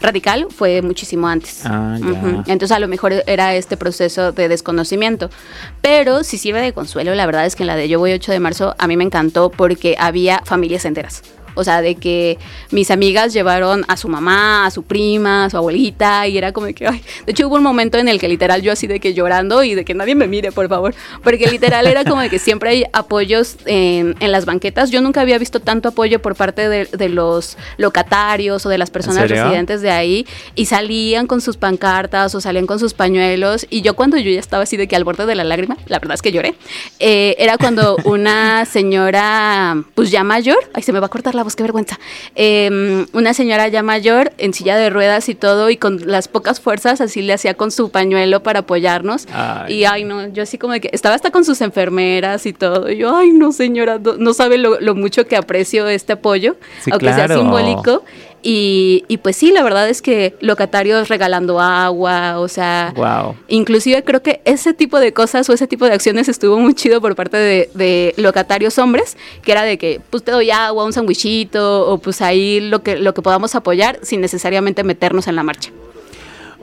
Radical 0.00 0.46
fue 0.50 0.82
muchísimo 0.82 1.28
antes. 1.28 1.62
Ah, 1.64 1.98
Entonces 2.46 2.72
a 2.72 2.78
lo 2.78 2.88
mejor 2.88 3.12
era 3.26 3.54
este 3.54 3.76
proceso 3.76 4.32
de 4.32 4.48
desconocimiento. 4.48 5.30
Pero 5.80 6.24
si 6.24 6.38
sirve 6.38 6.60
de 6.60 6.72
consuelo, 6.72 7.14
la 7.14 7.26
verdad 7.26 7.46
es 7.46 7.56
que 7.56 7.62
en 7.62 7.68
la 7.68 7.76
de 7.76 7.88
Yo 7.88 7.98
voy 7.98 8.12
8 8.12 8.32
de 8.32 8.40
marzo 8.40 8.74
a 8.78 8.86
mí 8.86 8.96
me 8.96 9.04
encantó 9.04 9.50
porque 9.50 9.96
había 9.98 10.42
familias 10.44 10.84
enteras. 10.84 11.22
O 11.54 11.64
sea, 11.64 11.82
de 11.82 11.94
que 11.94 12.38
mis 12.70 12.90
amigas 12.90 13.32
llevaron 13.32 13.84
a 13.88 13.96
su 13.96 14.08
mamá, 14.08 14.66
a 14.66 14.70
su 14.70 14.82
prima, 14.82 15.46
a 15.46 15.50
su 15.50 15.56
abuelita, 15.56 16.26
y 16.26 16.38
era 16.38 16.52
como 16.52 16.68
que, 16.68 16.86
ay, 16.86 17.02
de 17.26 17.32
hecho 17.32 17.48
hubo 17.48 17.56
un 17.56 17.62
momento 17.62 17.98
en 17.98 18.08
el 18.08 18.18
que 18.18 18.28
literal 18.28 18.62
yo 18.62 18.72
así 18.72 18.86
de 18.86 19.00
que 19.00 19.14
llorando 19.14 19.62
y 19.64 19.74
de 19.74 19.84
que 19.84 19.94
nadie 19.94 20.14
me 20.14 20.26
mire, 20.26 20.52
por 20.52 20.68
favor, 20.68 20.94
porque 21.22 21.46
literal 21.46 21.86
era 21.86 22.04
como 22.04 22.20
de 22.20 22.30
que 22.30 22.38
siempre 22.38 22.70
hay 22.70 22.84
apoyos 22.92 23.56
en, 23.66 24.16
las 24.20 24.44
banquetas. 24.44 24.90
Yo 24.90 25.00
nunca 25.00 25.22
había 25.22 25.38
visto 25.38 25.60
tanto 25.60 25.88
apoyo 25.88 26.20
por 26.20 26.34
parte 26.34 26.68
de, 26.68 27.08
los 27.08 27.56
locatarios 27.78 28.66
o 28.66 28.68
de 28.68 28.76
las 28.76 28.90
personas 28.90 29.28
residentes 29.30 29.80
de 29.80 29.90
ahí, 29.90 30.26
y 30.54 30.66
salían 30.66 31.26
con 31.26 31.40
sus 31.40 31.56
pancartas 31.56 32.34
o 32.34 32.40
salían 32.40 32.66
con 32.66 32.78
sus 32.78 32.94
pañuelos, 32.94 33.66
y 33.70 33.82
yo 33.82 33.94
cuando 33.94 34.18
yo 34.18 34.30
ya 34.30 34.40
estaba 34.40 34.64
así 34.64 34.76
de 34.76 34.86
que 34.86 34.96
al 34.96 35.04
borde 35.04 35.26
de 35.26 35.34
la 35.34 35.44
lágrima, 35.44 35.76
la 35.86 35.98
verdad 35.98 36.14
es 36.14 36.22
que 36.22 36.32
lloré, 36.32 36.54
eh, 36.98 37.34
era 37.38 37.56
cuando 37.56 37.96
una 38.04 38.64
señora, 38.66 39.82
pues 39.94 40.10
ya 40.10 40.24
mayor, 40.24 40.58
ay, 40.74 40.82
se 40.82 40.92
me 40.92 41.00
va 41.00 41.06
a 41.06 41.10
cortar 41.10 41.34
la 41.34 41.42
chavos, 41.48 41.56
qué 41.56 41.62
vergüenza. 41.62 41.98
Em, 42.34 43.06
una 43.12 43.34
señora 43.34 43.68
ya 43.68 43.82
mayor, 43.82 44.32
en 44.38 44.54
silla 44.54 44.76
de 44.76 44.90
ruedas 44.90 45.28
y 45.28 45.34
todo, 45.34 45.70
y 45.70 45.76
con 45.76 46.00
las 46.06 46.28
pocas 46.28 46.60
fuerzas, 46.60 47.00
así 47.00 47.22
le 47.22 47.32
hacía 47.32 47.54
con 47.54 47.70
su 47.70 47.90
pañuelo 47.90 48.42
para 48.42 48.60
apoyarnos. 48.60 49.26
Y 49.68 49.84
ay, 49.84 50.04
no, 50.04 50.28
yo 50.28 50.42
así 50.42 50.58
como 50.58 50.72
de 50.72 50.80
que 50.80 50.90
estaba 50.92 51.14
hasta 51.14 51.30
con 51.30 51.44
sus 51.44 51.60
enfermeras 51.60 52.46
y 52.46 52.52
todo. 52.52 52.90
Y 52.90 52.98
yo, 52.98 53.16
ay, 53.16 53.30
no, 53.32 53.52
señora, 53.52 53.98
no, 53.98 54.34
sabe 54.34 54.58
lo, 54.58 54.94
mucho 54.94 55.26
que 55.26 55.36
aprecio 55.36 55.88
este 55.88 56.14
apoyo, 56.14 56.56
aunque 56.90 57.12
sea 57.12 57.28
simbólico. 57.28 58.04
Y, 58.42 59.04
y, 59.08 59.16
pues 59.18 59.36
sí, 59.36 59.50
la 59.50 59.64
verdad 59.64 59.88
es 59.88 60.00
que 60.00 60.34
locatarios 60.40 61.08
regalando 61.08 61.60
agua, 61.60 62.38
o 62.38 62.46
sea, 62.46 62.94
inclusive 63.48 64.04
creo 64.04 64.22
que 64.22 64.40
ese 64.44 64.74
tipo 64.74 65.00
de 65.00 65.12
cosas 65.12 65.48
o 65.48 65.52
ese 65.52 65.66
tipo 65.66 65.86
de 65.86 65.92
acciones 65.92 66.28
estuvo 66.28 66.56
muy 66.58 66.74
chido 66.74 67.00
por 67.00 67.16
parte 67.16 67.36
de, 67.36 68.14
locatarios 68.16 68.78
hombres, 68.78 69.16
que 69.42 69.52
era 69.52 69.62
de 69.62 69.76
que 69.76 70.00
pues 70.10 70.22
te 70.22 70.30
doy 70.30 70.50
agua, 70.50 70.84
un 70.84 70.92
sandwichito, 70.92 71.88
o 71.88 71.98
pues 71.98 72.22
ahí 72.22 72.60
lo 72.60 72.82
que, 72.82 72.96
lo 72.96 73.12
que 73.12 73.22
podamos 73.22 73.54
apoyar 73.54 73.98
sin 74.02 74.20
necesariamente 74.20 74.84
meternos 74.84 75.26
en 75.26 75.36
la 75.36 75.42
marcha. 75.42 75.70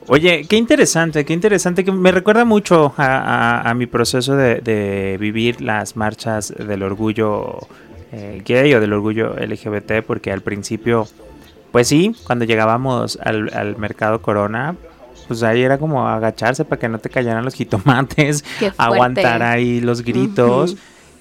Oye, 0.08 0.46
qué 0.48 0.56
interesante, 0.56 1.26
qué 1.26 1.34
interesante, 1.34 1.84
que 1.84 1.92
me 1.92 2.12
recuerda 2.12 2.46
mucho 2.46 2.94
a, 2.98 3.74
mi 3.76 3.88
proceso 3.88 4.36
de, 4.36 5.18
vivir 5.20 5.62
las 5.62 5.96
marchas 5.96 6.54
del 6.56 6.84
orgullo 6.84 7.60
eh, 8.12 8.42
gay 8.46 8.74
o 8.76 8.80
del 8.80 8.94
orgullo 8.94 9.34
LGBT, 9.34 10.04
porque 10.06 10.32
al 10.32 10.42
principio 10.42 11.08
pues 11.76 11.90
sí, 11.90 12.16
cuando 12.24 12.46
llegábamos 12.46 13.20
al, 13.22 13.76
mercado 13.76 14.22
Corona, 14.22 14.78
pues 15.28 15.44
ahí 15.44 15.62
era 15.62 15.78
como 15.78 16.08
agacharse 16.08 16.64
para 16.64 16.80
que 16.80 16.88
no 16.88 17.00
te 17.00 17.10
cayeran 17.10 17.44
los 17.44 17.54
jitomates, 17.54 18.46
aguantar 18.78 19.44
ahí 19.44 19.82
los 19.82 20.02
gritos. 20.02 20.78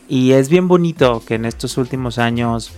Y 0.08 0.30
es 0.30 0.48
bien 0.48 0.68
bonito 0.68 1.24
que 1.26 1.34
en 1.34 1.44
estos 1.44 1.76
últimos 1.76 2.18
años, 2.18 2.70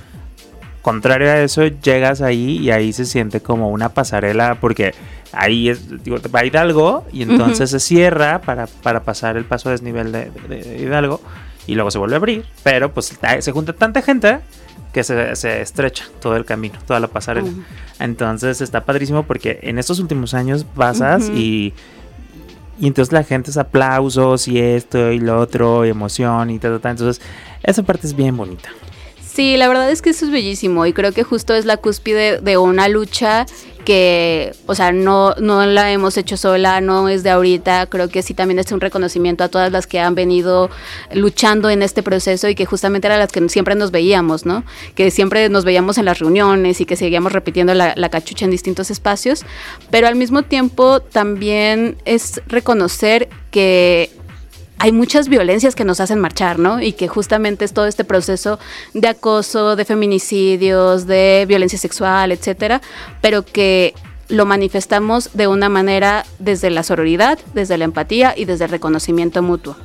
contrario 0.80 1.30
a 1.30 1.42
eso, 1.42 1.66
llegas 1.66 2.22
ahí 2.22 2.60
y 2.60 2.70
ahí 2.70 2.94
se 2.94 3.04
siente 3.04 3.42
como 3.42 3.68
una 3.68 3.90
pasarela, 3.90 4.56
porque 4.58 4.94
ahí 5.32 5.68
es, 5.68 6.02
digo, 6.02 6.16
va 6.34 6.46
Hidalgo 6.46 7.04
y 7.12 7.24
entonces 7.24 7.68
se 7.68 7.78
cierra 7.78 8.40
para, 8.40 8.68
para 8.68 9.02
pasar 9.02 9.36
el 9.36 9.44
paso 9.44 9.68
a 9.68 9.72
desnivel 9.72 10.12
de, 10.12 10.30
de 10.48 10.78
Hidalgo 10.82 11.20
y 11.66 11.74
luego 11.74 11.90
se 11.90 11.98
vuelve 11.98 12.14
a 12.14 12.16
abrir, 12.16 12.46
pero 12.62 12.94
pues 12.94 13.18
se 13.40 13.52
junta 13.52 13.74
tanta 13.74 14.00
gente 14.00 14.38
que 14.96 15.04
se, 15.04 15.60
estrecha 15.60 16.06
todo 16.22 16.36
el 16.36 16.46
camino, 16.46 16.78
toda 16.86 17.00
la 17.00 17.08
pasarela. 17.08 17.50
Entonces 18.00 18.62
está 18.62 18.86
padrísimo 18.86 19.24
porque 19.24 19.58
en 19.60 19.78
estos 19.78 19.98
últimos 19.98 20.32
años 20.32 20.64
pasas 20.64 21.28
y, 21.28 21.74
y 22.80 22.86
entonces 22.86 23.12
la 23.12 23.22
gente 23.22 23.50
es 23.50 23.58
aplausos 23.58 24.48
y 24.48 24.58
esto 24.58 25.12
y 25.12 25.18
lo 25.18 25.38
otro, 25.38 25.84
y 25.84 25.90
emoción 25.90 26.48
y 26.48 26.58
tal, 26.58 26.80
tal. 26.80 26.92
Entonces 26.92 27.22
esa 27.62 27.82
parte 27.82 28.06
es 28.06 28.16
bien 28.16 28.38
bonita. 28.38 28.70
Sí, 29.36 29.58
la 29.58 29.68
verdad 29.68 29.90
es 29.90 30.00
que 30.00 30.08
eso 30.08 30.24
es 30.24 30.30
bellísimo 30.30 30.86
y 30.86 30.94
creo 30.94 31.12
que 31.12 31.22
justo 31.22 31.52
es 31.52 31.66
la 31.66 31.76
cúspide 31.76 32.40
de 32.40 32.56
una 32.56 32.88
lucha 32.88 33.44
que, 33.84 34.54
o 34.64 34.74
sea, 34.74 34.92
no, 34.92 35.34
no 35.34 35.66
la 35.66 35.92
hemos 35.92 36.16
hecho 36.16 36.38
sola, 36.38 36.80
no 36.80 37.10
es 37.10 37.22
de 37.22 37.28
ahorita, 37.28 37.84
creo 37.84 38.08
que 38.08 38.22
sí 38.22 38.32
también 38.32 38.58
es 38.58 38.72
un 38.72 38.80
reconocimiento 38.80 39.44
a 39.44 39.48
todas 39.48 39.70
las 39.70 39.86
que 39.86 40.00
han 40.00 40.14
venido 40.14 40.70
luchando 41.12 41.68
en 41.68 41.82
este 41.82 42.02
proceso 42.02 42.48
y 42.48 42.54
que 42.54 42.64
justamente 42.64 43.08
eran 43.08 43.18
las 43.18 43.30
que 43.30 43.46
siempre 43.50 43.74
nos 43.74 43.90
veíamos, 43.90 44.46
¿no? 44.46 44.64
Que 44.94 45.10
siempre 45.10 45.50
nos 45.50 45.66
veíamos 45.66 45.98
en 45.98 46.06
las 46.06 46.18
reuniones 46.18 46.80
y 46.80 46.86
que 46.86 46.96
seguíamos 46.96 47.32
repitiendo 47.32 47.74
la, 47.74 47.92
la 47.94 48.08
cachucha 48.08 48.46
en 48.46 48.50
distintos 48.50 48.90
espacios, 48.90 49.44
pero 49.90 50.08
al 50.08 50.16
mismo 50.16 50.44
tiempo 50.44 51.00
también 51.00 51.98
es 52.06 52.40
reconocer 52.46 53.28
que 53.50 54.15
hay 54.78 54.92
muchas 54.92 55.28
violencias 55.28 55.74
que 55.74 55.84
nos 55.84 56.00
hacen 56.00 56.18
marchar, 56.18 56.58
¿no? 56.58 56.80
Y 56.80 56.92
que 56.92 57.08
justamente 57.08 57.64
es 57.64 57.72
todo 57.72 57.86
este 57.86 58.04
proceso 58.04 58.58
de 58.94 59.08
acoso, 59.08 59.76
de 59.76 59.84
feminicidios, 59.84 61.06
de 61.06 61.44
violencia 61.48 61.78
sexual, 61.78 62.32
etcétera, 62.32 62.80
pero 63.20 63.44
que 63.44 63.94
lo 64.28 64.44
manifestamos 64.44 65.30
de 65.34 65.46
una 65.46 65.68
manera 65.68 66.24
desde 66.38 66.70
la 66.70 66.82
sororidad, 66.82 67.38
desde 67.54 67.78
la 67.78 67.84
empatía 67.84 68.34
y 68.36 68.44
desde 68.44 68.64
el 68.64 68.70
reconocimiento 68.70 69.42
mutuo. 69.42 69.76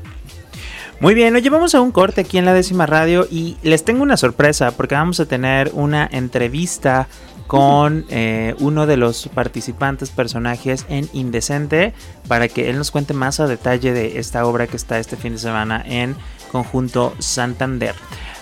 Muy 0.99 1.15
bien, 1.15 1.34
nos 1.34 1.41
llevamos 1.41 1.73
a 1.73 1.82
un 1.82 1.91
corte 1.91 2.21
aquí 2.21 2.38
en 2.38 2.45
la 2.45 2.54
décima 2.54 2.86
radio 2.86 3.27
y 3.30 3.58
les 3.63 3.84
tengo 3.84 4.04
una 4.04 4.17
sorpresa 4.17 4.71
porque 4.71 4.93
vamos 4.93 5.19
a 5.19 5.25
tener 5.25 5.71
una 5.73 6.08
entrevista 6.12 7.08
con 7.47 8.06
eh, 8.10 8.56
uno 8.60 8.86
de 8.86 8.97
los 8.97 9.27
participantes 9.27 10.10
personajes 10.10 10.86
en 10.89 11.10
Indecente 11.13 11.93
para 12.27 12.47
que 12.47 12.69
él 12.69 12.77
nos 12.77 12.91
cuente 12.91 13.13
más 13.13 13.39
a 13.39 13.47
detalle 13.47 13.93
de 13.93 14.19
esta 14.19 14.45
obra 14.45 14.67
que 14.67 14.77
está 14.77 14.99
este 14.99 15.17
fin 15.17 15.34
de 15.34 15.39
semana 15.39 15.84
en 15.86 16.15
conjunto 16.51 17.13
Santander. 17.19 17.95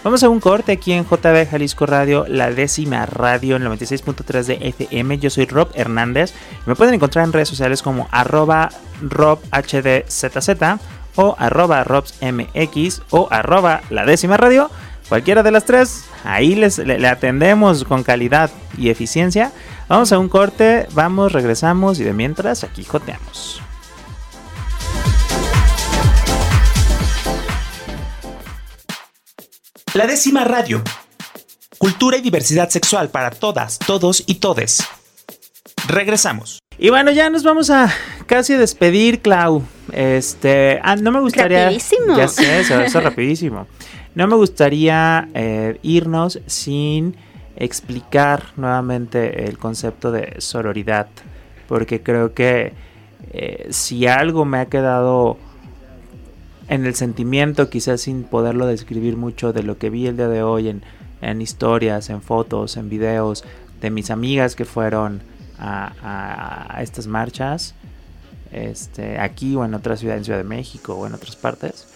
Vamos 0.04 0.24
a 0.24 0.30
un 0.30 0.40
corte 0.40 0.72
aquí 0.72 0.94
en 0.94 1.06
JB 1.06 1.50
Jalisco 1.50 1.86
Radio, 1.86 2.26
la 2.28 2.52
décima 2.52 3.06
radio 3.06 3.58
en 3.58 3.64
96.3 3.64 4.44
de 4.46 4.54
FM. 4.70 5.20
Yo 5.20 5.30
soy 5.30 5.46
Rob 5.46 5.70
Hernández. 5.74 6.34
Me 6.66 6.76
pueden 6.76 6.94
encontrar 6.94 7.26
en 7.26 7.34
redes 7.34 7.50
sociales 7.50 7.82
como 7.82 8.08
arroba 8.12 8.70
robhdzz 9.02 10.80
o 11.16 11.36
arroba 11.38 11.84
robsmx 11.84 13.02
o 13.10 13.28
arroba 13.30 13.82
la 13.90 14.06
décima 14.06 14.38
radio. 14.38 14.72
Cualquiera 15.10 15.44
de 15.44 15.52
las 15.52 15.66
tres, 15.66 16.06
ahí 16.24 16.56
les, 16.56 16.78
le, 16.78 17.08
atendemos 17.08 17.84
con 17.84 18.04
calidad 18.04 18.52
y 18.78 18.90
eficiencia. 18.90 19.52
Vamos 19.88 20.12
a 20.12 20.20
un 20.20 20.30
corte, 20.30 20.88
vamos, 20.94 21.32
regresamos 21.32 22.00
y 22.00 22.04
de 22.04 22.14
mientras 22.14 22.64
aquí 22.64 22.84
joteamos. 22.84 23.62
La 29.94 30.06
décima 30.06 30.44
radio. 30.44 30.84
Cultura 31.80 32.18
y 32.18 32.22
diversidad 32.22 32.70
sexual 32.70 33.10
para 33.10 33.32
todas, 33.32 33.80
todos 33.80 34.24
y 34.28 34.36
todes. 34.36 34.84
Regresamos. 35.88 36.60
Y 36.78 36.90
bueno, 36.90 37.12
ya 37.12 37.30
nos 37.30 37.44
vamos 37.44 37.70
a 37.70 37.92
casi 38.28 38.54
despedir, 38.54 39.22
Clau. 39.22 39.64
Este, 39.92 40.80
ah, 40.84 40.96
no 40.96 41.12
me 41.12 41.20
gustaría. 41.20 41.66
Rapidísimo. 41.66 42.16
Ya 42.16 42.28
sé, 42.28 42.62
eso, 42.62 42.80
eso 42.80 43.02
rapidísimo. 43.02 43.68
No 44.20 44.28
me 44.28 44.36
gustaría 44.36 45.30
eh, 45.34 45.80
irnos 45.82 46.42
sin 46.46 47.16
explicar 47.56 48.48
nuevamente 48.58 49.46
el 49.46 49.58
concepto 49.58 50.12
de 50.12 50.42
sororidad, 50.42 51.08
porque 51.70 52.04
creo 52.04 52.34
que 52.34 52.74
eh, 53.32 53.68
si 53.70 54.08
algo 54.08 54.44
me 54.44 54.60
ha 54.60 54.66
quedado 54.66 55.38
en 56.68 56.86
el 56.86 56.96
sentimiento, 56.96 57.70
quizás 57.70 58.02
sin 58.02 58.24
poderlo 58.24 58.66
describir 58.66 59.16
mucho 59.16 59.54
de 59.54 59.64
lo 59.64 59.78
que 59.78 59.90
vi 59.90 60.08
el 60.08 60.18
día 60.18 60.28
de 60.28 60.44
hoy 60.44 60.68
en, 60.68 60.84
en 61.22 61.42
historias, 61.42 62.10
en 62.10 62.22
fotos, 62.22 62.76
en 62.76 62.90
videos 62.90 63.46
de 63.80 63.90
mis 63.90 64.12
amigas 64.12 64.58
que 64.58 64.66
fueron 64.66 65.22
a, 65.58 66.68
a 66.76 66.84
estas 66.84 67.08
marchas, 67.08 67.74
este, 68.52 69.18
aquí 69.18 69.56
o 69.56 69.64
en 69.64 69.76
otra 69.76 69.96
ciudad, 69.96 70.18
en 70.18 70.26
Ciudad 70.26 70.40
de 70.40 70.44
México 70.44 70.96
o 70.96 71.08
en 71.08 71.14
otras 71.14 71.38
partes, 71.38 71.88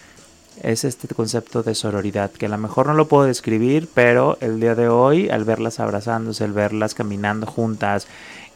es 0.62 0.84
este 0.84 1.08
concepto 1.08 1.62
de 1.62 1.74
sororidad, 1.74 2.30
que 2.30 2.46
a 2.46 2.48
lo 2.48 2.58
mejor 2.58 2.86
no 2.86 2.94
lo 2.94 3.08
puedo 3.08 3.24
describir, 3.24 3.88
pero 3.92 4.38
el 4.40 4.60
día 4.60 4.74
de 4.74 4.88
hoy, 4.88 5.28
al 5.28 5.44
verlas 5.44 5.80
abrazándose, 5.80 6.44
al 6.44 6.52
verlas 6.52 6.94
caminando 6.94 7.46
juntas, 7.46 8.06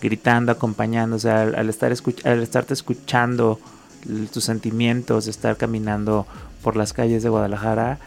gritando, 0.00 0.52
acompañándose, 0.52 1.30
al, 1.30 1.68
estar 1.68 1.92
al 2.24 2.42
estarte 2.42 2.74
escuchando 2.74 3.58
tus 4.32 4.44
sentimientos, 4.44 5.26
estar 5.26 5.56
caminando 5.56 6.26
por 6.62 6.76
las 6.76 6.92
calles 6.92 7.22
de 7.22 7.28
Guadalajara, 7.28 7.98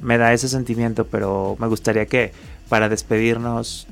me 0.00 0.16
da 0.16 0.32
ese 0.32 0.48
sentimiento, 0.48 1.06
pero 1.06 1.56
me 1.58 1.66
gustaría 1.66 2.06
que 2.06 2.32
para 2.68 2.88
despedirnos 2.88 3.86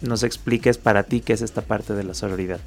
nos 0.00 0.24
expliques 0.24 0.78
para 0.78 1.04
ti 1.04 1.20
qué 1.20 1.34
es 1.34 1.42
esta 1.42 1.62
parte 1.62 1.94
de 1.94 2.02
la 2.02 2.14
sororidad. 2.14 2.58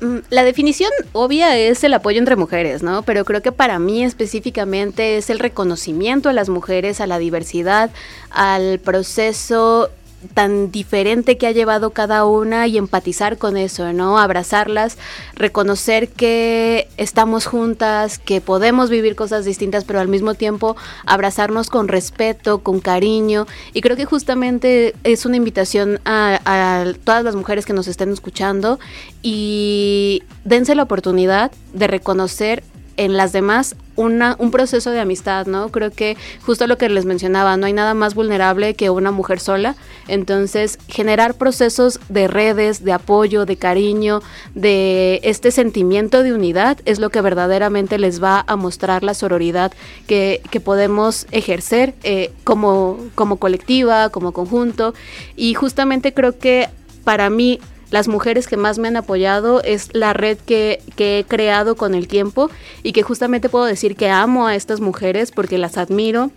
Mm, 0.00 0.18
la 0.28 0.44
definición 0.44 0.90
obvia 1.12 1.56
es 1.56 1.82
el 1.82 1.94
apoyo 1.94 2.18
entre 2.18 2.36
mujeres, 2.36 2.82
¿no? 2.82 3.02
Pero 3.02 3.24
creo 3.24 3.40
que 3.40 3.52
para 3.52 3.78
mí 3.78 4.04
específicamente 4.04 5.16
es 5.16 5.30
el 5.30 5.38
reconocimiento 5.38 6.28
a 6.28 6.32
las 6.32 6.48
mujeres, 6.48 7.00
a 7.00 7.06
la 7.06 7.18
diversidad, 7.18 7.90
al 8.30 8.78
proceso 8.78 9.90
tan 10.34 10.70
diferente 10.70 11.36
que 11.38 11.46
ha 11.46 11.52
llevado 11.52 11.90
cada 11.90 12.24
una 12.24 12.66
y 12.66 12.78
empatizar 12.78 13.38
con 13.38 13.56
eso, 13.56 13.92
¿no? 13.92 14.18
Abrazarlas, 14.18 14.98
reconocer 15.34 16.08
que 16.08 16.88
estamos 16.96 17.46
juntas, 17.46 18.18
que 18.18 18.40
podemos 18.40 18.90
vivir 18.90 19.14
cosas 19.14 19.44
distintas, 19.44 19.84
pero 19.84 20.00
al 20.00 20.08
mismo 20.08 20.34
tiempo 20.34 20.76
abrazarnos 21.04 21.68
con 21.68 21.88
respeto, 21.88 22.58
con 22.58 22.80
cariño. 22.80 23.46
Y 23.72 23.80
creo 23.80 23.96
que 23.96 24.04
justamente 24.04 24.94
es 25.04 25.26
una 25.26 25.36
invitación 25.36 26.00
a, 26.04 26.84
todas 27.04 27.24
las 27.24 27.36
mujeres 27.36 27.66
que 27.66 27.72
nos 27.72 27.88
estén 27.88 28.12
escuchando 28.12 28.78
y 29.22 30.22
dense 30.44 30.74
la 30.74 30.84
oportunidad 30.84 31.52
de 31.72 31.86
reconocer 31.86 32.62
en 32.96 33.16
las 33.16 33.32
demás 33.32 33.76
un 33.96 34.50
proceso 34.50 34.90
de 34.90 35.00
amistad, 35.00 35.46
¿no? 35.46 35.70
Creo 35.70 35.90
que 35.90 36.16
justo 36.44 36.66
lo 36.66 36.76
que 36.76 36.88
les 36.88 37.06
mencionaba, 37.06 37.56
no 37.56 37.66
hay 37.66 37.72
nada 37.72 37.94
más 37.94 38.14
vulnerable 38.14 38.74
que 38.74 38.90
una 38.90 39.10
mujer 39.10 39.40
sola. 39.40 39.74
Entonces, 40.06 40.78
generar 40.88 41.34
procesos 41.34 41.98
de 42.08 42.28
redes, 42.28 42.84
de 42.84 42.92
apoyo, 42.92 43.46
de 43.46 43.56
cariño, 43.56 44.20
de 44.54 45.20
este 45.22 45.50
sentimiento 45.50 46.22
de 46.22 46.34
unidad 46.34 46.78
es 46.84 46.98
lo 46.98 47.10
que 47.10 47.22
verdaderamente 47.22 47.98
les 47.98 48.22
va 48.22 48.44
a 48.46 48.56
mostrar 48.56 49.02
la 49.02 49.14
sororidad 49.14 49.72
que, 50.06 50.42
que 50.50 50.60
podemos 50.60 51.26
ejercer 51.30 51.94
eh, 52.02 52.32
como, 52.44 52.98
como 53.14 53.36
colectiva, 53.36 54.10
como 54.10 54.32
conjunto. 54.32 54.94
Y 55.36 55.54
justamente 55.54 56.12
creo 56.12 56.38
que 56.38 56.68
para 57.04 57.30
mí 57.30 57.60
las 57.96 58.08
mujeres 58.08 58.46
que 58.46 58.58
más 58.58 58.78
me 58.78 58.88
han 58.88 58.98
apoyado 58.98 59.62
es 59.62 59.88
la 59.94 60.12
red 60.12 60.36
que, 60.36 60.82
he 60.98 61.24
creado 61.26 61.76
con 61.76 61.94
el 61.94 62.08
tiempo 62.08 62.50
y 62.82 62.92
que 62.92 63.02
justamente 63.02 63.48
puedo 63.48 63.64
decir 63.64 63.96
que 63.96 64.10
amo 64.10 64.46
a 64.46 64.54
estas 64.54 64.80
mujeres 64.80 65.32
porque 65.32 65.56
las 65.56 65.78
admiro, 65.78 66.30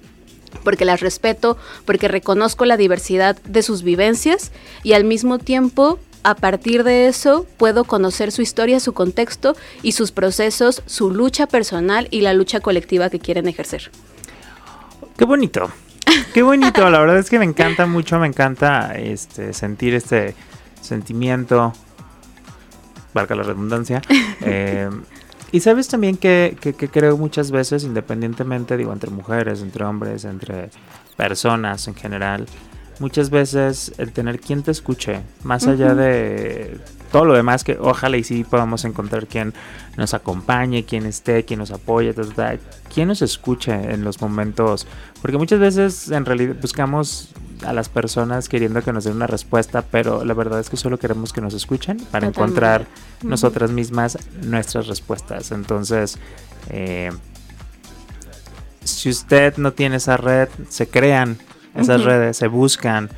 porque 0.64 0.86
las 0.86 1.02
respeto, 1.02 1.58
porque 1.84 2.08
reconozco 2.08 2.64
la 2.64 2.78
diversidad 2.78 3.36
de 3.44 3.62
sus 3.62 3.84
vivencias 3.84 4.54
y 4.84 4.94
al 4.94 5.04
mismo 5.04 5.38
tiempo 5.38 6.00
a 6.24 6.36
partir 6.36 6.86
de 6.86 7.08
eso 7.08 7.46
puedo 7.58 7.84
conocer 7.84 8.32
su 8.32 8.42
historia, 8.42 8.80
su 8.80 8.94
contexto 8.94 9.58
y 9.84 9.92
sus 9.92 10.14
procesos, 10.14 10.82
su 10.86 11.12
lucha 11.12 11.46
personal 11.46 12.08
y 12.10 12.22
la 12.22 12.34
lucha 12.34 12.62
colectiva 12.62 13.10
que 13.10 13.20
quieren 13.20 13.50
ejercer. 13.50 13.92
Qué 15.18 15.26
bonito. 15.26 15.70
Qué 16.34 16.42
bonito, 16.42 16.90
la 16.90 17.00
verdad 17.00 17.18
es 17.18 17.30
que 17.30 17.38
me 17.38 17.44
encanta 17.44 17.86
mucho, 17.86 18.18
me 18.18 18.28
encanta 18.28 18.96
este 18.96 19.52
sentir 19.52 19.94
este 19.94 20.36
sentimiento, 20.82 21.74
valga 23.14 23.36
la 23.36 23.44
redundancia. 23.44 24.02
Eh, 24.42 24.90
y 25.52 25.60
sabes 25.60 25.88
también 25.90 26.16
que, 26.16 26.56
creo 26.92 27.18
muchas 27.18 27.52
veces, 27.52 27.84
independientemente, 27.84 28.78
digo, 28.78 28.94
entre 28.94 29.10
mujeres, 29.10 29.62
entre 29.62 29.84
hombres, 29.84 30.24
entre 30.24 30.70
personas 31.18 31.88
en 31.88 31.96
general, 31.96 32.46
muchas 33.00 33.30
veces 33.30 33.92
el 33.98 34.14
tener 34.14 34.40
quien 34.40 34.64
te 34.64 34.72
escuche, 34.72 35.22
más 35.44 35.68
allá 35.68 35.94
de 35.94 36.80
todo 37.12 37.26
lo 37.26 37.34
demás, 37.34 37.64
que 37.64 37.78
ojalá 37.80 38.18
y 38.18 38.24
sí 38.24 38.44
podamos 38.44 38.86
encontrar 38.86 39.28
quien 39.28 39.54
nos 39.98 40.14
acompañe, 40.14 40.86
quien 40.86 41.06
esté, 41.06 41.44
quien 41.46 41.60
nos 41.60 41.72
apoye, 41.72 42.14
quien 42.94 43.08
nos 43.08 43.22
escuche 43.22 43.74
en 43.74 44.04
los 44.04 44.22
momentos, 44.22 44.88
porque 45.22 45.38
muchas 45.38 45.60
veces 45.60 46.12
en 46.12 46.26
realidad 46.26 46.56
buscamos 46.62 47.30
a 47.66 47.74
las 47.74 47.90
personas 47.90 48.48
queriendo 48.48 48.82
que 48.82 48.94
nos 48.94 49.04
den 49.04 49.16
una 49.16 49.28
respuesta, 49.28 49.82
pero 49.82 50.24
la 50.24 50.34
verdad 50.34 50.60
es 50.60 50.70
que 50.70 50.78
solo 50.78 50.98
queremos 50.98 51.34
que 51.34 51.42
nos 51.42 51.54
escuchen 51.54 51.98
para 52.12 52.28
encontrar 52.28 52.86
nosotras 53.22 53.72
mismas 53.72 54.18
nuestras 54.44 54.88
respuestas. 54.88 55.52
Entonces, 55.52 56.18
eh, 56.70 57.12
si 58.84 59.10
usted 59.10 59.58
no 59.58 59.74
tiene 59.74 59.98
esa 59.98 60.18
red, 60.18 60.48
se 60.70 60.88
crean 60.88 61.38
esas 61.76 62.04
redes, 62.04 62.38
se 62.38 62.48
buscan 62.48 63.10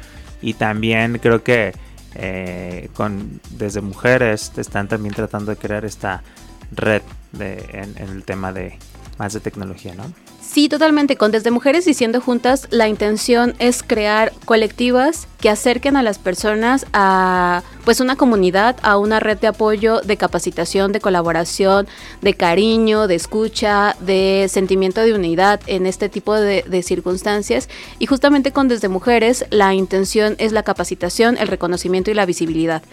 y 0.42 0.56
también 0.56 1.20
creo 1.22 1.44
que 1.44 1.74
eh, 2.16 2.90
con 2.94 3.40
desde 3.52 3.82
mujeres 3.82 4.52
están 4.58 4.88
también 4.88 5.14
tratando 5.14 5.52
de 5.52 5.58
crear 5.58 5.86
esta 5.86 6.24
red 6.72 7.02
de, 7.32 7.66
en, 7.74 7.98
en 7.98 8.10
el 8.10 8.24
tema 8.24 8.52
de 8.52 8.78
más 9.18 9.34
de 9.34 9.40
tecnología, 9.40 9.94
¿no? 9.94 10.12
Sí, 10.42 10.68
totalmente. 10.68 11.16
Con 11.16 11.32
Desde 11.32 11.52
Mujeres 11.52 11.86
Diciendo 11.86 12.20
Juntas, 12.20 12.68
la 12.72 12.88
intención 12.88 13.54
es 13.60 13.84
crear 13.84 14.34
colectivas 14.46 15.28
que 15.42 15.50
acerquen 15.50 15.98
a 15.98 16.04
las 16.04 16.20
personas 16.20 16.86
a 16.94 17.64
pues 17.84 18.00
una 18.00 18.16
comunidad, 18.16 18.78
a 18.84 18.98
una 18.98 19.20
red 19.20 19.40
de 19.40 19.48
apoyo, 19.48 20.02
de 20.02 20.16
capacitación, 20.16 20.92
de 20.92 21.00
colaboración, 21.00 21.88
de 22.22 22.36
cariño, 22.36 23.08
de 23.08 23.16
escucha, 23.16 23.96
de 24.00 24.46
sentimiento 24.50 25.02
de 25.02 25.14
unidad 25.14 25.60
en 25.66 25.88
este 25.88 26.08
tipo 26.08 26.36
de, 26.36 26.84
circunstancias. 26.84 27.70
Y 27.98 28.06
justamente 28.06 28.52
con 28.52 28.68
Desde 28.68 28.88
Mujeres 28.88 29.46
la 29.50 29.74
intención 29.74 30.36
es 30.38 30.52
la 30.52 30.62
capacitación, 30.62 31.38
el 31.38 31.48
reconocimiento 31.48 32.12
y 32.12 32.14
la 32.14 32.26
visibilidad. 32.28 32.84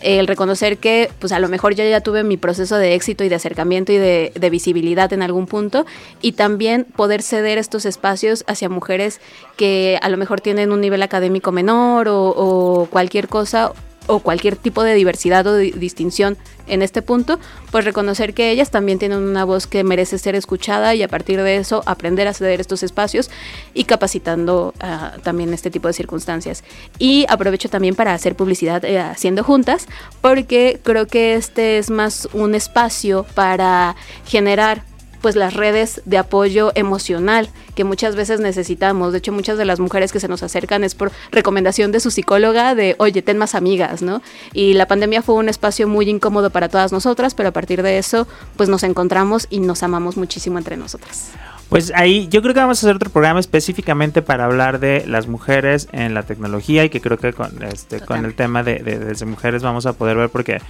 El 0.00 0.26
reconocer 0.26 0.78
que 0.78 1.10
pues 1.18 1.32
a 1.32 1.38
lo 1.38 1.48
mejor 1.48 1.74
yo 1.74 1.84
ya 1.84 2.00
tuve 2.00 2.24
mi 2.24 2.36
proceso 2.36 2.76
de 2.76 2.94
éxito 2.94 3.24
y 3.24 3.28
de 3.28 3.34
acercamiento 3.34 3.92
y 3.92 3.98
de, 3.98 4.32
de 4.34 4.50
visibilidad 4.50 5.12
en 5.12 5.22
algún 5.22 5.46
punto 5.46 5.84
y 6.22 6.32
también 6.32 6.84
poder 6.84 7.22
ceder 7.22 7.58
estos 7.58 7.84
espacios 7.84 8.44
hacia 8.46 8.68
mujeres 8.68 9.20
que 9.56 9.98
a 10.00 10.08
lo 10.08 10.16
mejor 10.16 10.40
tienen 10.40 10.72
un 10.72 10.80
nivel 10.80 11.02
académico 11.02 11.52
menor 11.52 11.97
o, 12.06 12.86
cualquier 12.90 13.26
cosa 13.28 13.72
o 14.06 14.20
cualquier 14.20 14.56
tipo 14.56 14.84
de 14.84 14.94
diversidad 14.94 15.46
o 15.46 15.56
distinción 15.56 16.38
en 16.66 16.82
este 16.82 17.02
punto, 17.02 17.38
pues 17.70 17.84
reconocer 17.84 18.34
que 18.34 18.50
ellas 18.50 18.70
también 18.70 18.98
tienen 18.98 19.18
una 19.18 19.44
voz 19.44 19.66
que 19.66 19.84
merece 19.84 20.18
ser 20.18 20.34
escuchada 20.34 20.94
y 20.94 21.02
a 21.02 21.08
partir 21.08 21.42
de 21.42 21.56
eso 21.56 21.82
aprender 21.86 22.28
a 22.28 22.34
ceder 22.34 22.60
estos 22.60 22.82
espacios 22.82 23.30
y 23.74 23.84
capacitando 23.84 24.74
uh, 24.82 25.20
también 25.20 25.52
este 25.52 25.70
tipo 25.70 25.88
de 25.88 25.94
circunstancias. 25.94 26.64
Y 26.98 27.26
aprovecho 27.28 27.68
también 27.68 27.94
para 27.94 28.14
hacer 28.14 28.34
publicidad 28.34 28.84
eh, 28.84 28.98
haciendo 28.98 29.44
juntas, 29.44 29.86
porque 30.20 30.80
creo 30.82 31.06
que 31.06 31.34
este 31.34 31.78
es 31.78 31.90
más 31.90 32.28
un 32.32 32.54
espacio 32.54 33.26
para 33.34 33.96
generar 34.26 34.84
pues 35.20 35.36
las 35.36 35.54
redes 35.54 36.02
de 36.04 36.18
apoyo 36.18 36.72
emocional 36.74 37.48
que 37.74 37.84
muchas 37.84 38.16
veces 38.16 38.40
necesitamos. 38.40 39.12
De 39.12 39.18
hecho, 39.18 39.32
muchas 39.32 39.58
de 39.58 39.64
las 39.64 39.80
mujeres 39.80 40.12
que 40.12 40.20
se 40.20 40.28
nos 40.28 40.42
acercan 40.42 40.84
es 40.84 40.94
por 40.94 41.12
recomendación 41.30 41.92
de 41.92 42.00
su 42.00 42.10
psicóloga 42.10 42.74
de, 42.74 42.96
oye, 42.98 43.22
ten 43.22 43.38
más 43.38 43.54
amigas, 43.54 44.02
¿no? 44.02 44.22
Y 44.52 44.74
la 44.74 44.86
pandemia 44.86 45.22
fue 45.22 45.36
un 45.36 45.48
espacio 45.48 45.88
muy 45.88 46.08
incómodo 46.08 46.50
para 46.50 46.68
todas 46.68 46.92
nosotras, 46.92 47.34
pero 47.34 47.50
a 47.50 47.52
partir 47.52 47.82
de 47.82 47.98
eso, 47.98 48.26
pues 48.56 48.68
nos 48.68 48.82
encontramos 48.82 49.46
y 49.50 49.60
nos 49.60 49.82
amamos 49.82 50.16
muchísimo 50.16 50.58
entre 50.58 50.76
nosotras. 50.76 51.32
Pues 51.68 51.92
ahí 51.94 52.28
yo 52.28 52.40
creo 52.40 52.54
que 52.54 52.60
vamos 52.60 52.78
a 52.78 52.86
hacer 52.86 52.96
otro 52.96 53.10
programa 53.10 53.40
específicamente 53.40 54.22
para 54.22 54.46
hablar 54.46 54.80
de 54.80 55.04
las 55.06 55.26
mujeres 55.26 55.88
en 55.92 56.14
la 56.14 56.22
tecnología 56.22 56.84
y 56.84 56.88
que 56.88 57.02
creo 57.02 57.18
que 57.18 57.34
con, 57.34 57.62
este, 57.62 58.00
con 58.00 58.24
el 58.24 58.34
tema 58.34 58.62
de, 58.62 58.78
de, 58.78 59.26
mujeres 59.26 59.62
vamos 59.62 59.84
a 59.84 59.92
poder 59.92 60.16
ver 60.16 60.30
porque 60.30 60.62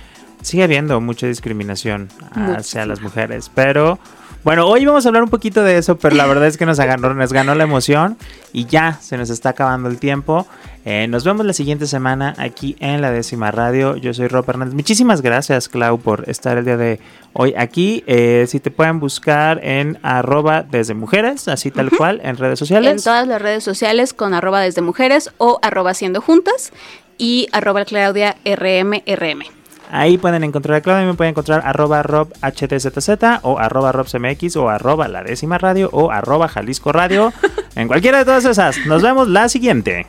sigue 0.42 0.64
habiendo 0.64 1.00
mucha 1.00 1.28
discriminación 1.28 2.08
hacia 2.32 2.84
las 2.84 3.00
mujeres, 3.00 3.48
pero 3.54 4.00
bueno, 4.44 4.66
hoy 4.66 4.84
vamos 4.86 5.04
a 5.04 5.08
hablar 5.08 5.22
un 5.22 5.30
poquito 5.30 5.62
de 5.62 5.78
eso, 5.78 5.98
pero 5.98 6.14
la 6.14 6.26
verdad 6.26 6.46
es 6.46 6.56
que 6.56 6.64
nos 6.64 6.78
ganó, 6.78 7.12
nos 7.12 7.32
ganó 7.32 7.54
la 7.54 7.64
emoción 7.64 8.16
y 8.52 8.66
ya 8.66 8.98
se 9.00 9.16
nos 9.16 9.30
está 9.30 9.50
acabando 9.50 9.88
el 9.88 9.98
tiempo. 9.98 10.46
Eh, 10.84 11.06
nos 11.08 11.24
vemos 11.24 11.44
la 11.44 11.52
siguiente 11.52 11.86
semana 11.86 12.34
aquí 12.38 12.76
en 12.80 13.02
la 13.02 13.10
décima 13.10 13.50
radio. 13.50 13.96
Yo 13.96 14.14
soy 14.14 14.28
Rob 14.28 14.48
Hernández. 14.48 14.74
Muchísimas 14.74 15.20
gracias, 15.20 15.68
Clau, 15.68 15.98
por 15.98 16.30
estar 16.30 16.56
el 16.56 16.64
día 16.64 16.76
de 16.76 17.00
hoy 17.32 17.52
aquí. 17.58 18.04
Eh, 18.06 18.46
si 18.48 18.60
te 18.60 18.70
pueden 18.70 19.00
buscar 19.00 19.60
en 19.62 19.98
arroba 20.02 20.62
desde 20.62 20.94
mujeres, 20.94 21.48
así 21.48 21.70
tal 21.70 21.90
cual, 21.90 22.20
en 22.22 22.36
redes 22.36 22.58
sociales. 22.58 22.90
En 22.90 23.02
todas 23.02 23.26
las 23.26 23.42
redes 23.42 23.64
sociales 23.64 24.14
con 24.14 24.34
arroba 24.34 24.60
desde 24.60 24.80
mujeres 24.80 25.30
o 25.38 25.58
arroba 25.62 25.94
siendo 25.94 26.20
juntas 26.20 26.72
y 27.18 27.48
arroba 27.52 27.84
Claudia 27.84 28.36
RMRM. 28.44 29.57
Ahí 29.90 30.18
pueden 30.18 30.44
encontrar 30.44 30.76
a 30.76 30.80
Claudia, 30.80 31.06
me 31.06 31.14
pueden 31.14 31.30
encontrar 31.30 31.62
arroba 31.64 32.02
robhdzzz 32.02 33.40
o 33.42 33.58
arroba 33.58 33.92
robcmx 33.92 34.56
o 34.56 34.68
arroba 34.68 35.08
la 35.08 35.22
décima 35.22 35.58
radio 35.58 35.88
o 35.92 36.10
arroba 36.10 36.48
Jalisco 36.48 36.92
Radio. 36.92 37.32
en 37.74 37.88
cualquiera 37.88 38.18
de 38.18 38.24
todas 38.24 38.44
esas. 38.44 38.76
Nos 38.86 39.02
vemos 39.02 39.28
la 39.28 39.48
siguiente. 39.48 40.06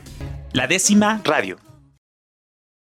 La 0.53 0.67
décima 0.67 1.21
radio. 1.23 1.57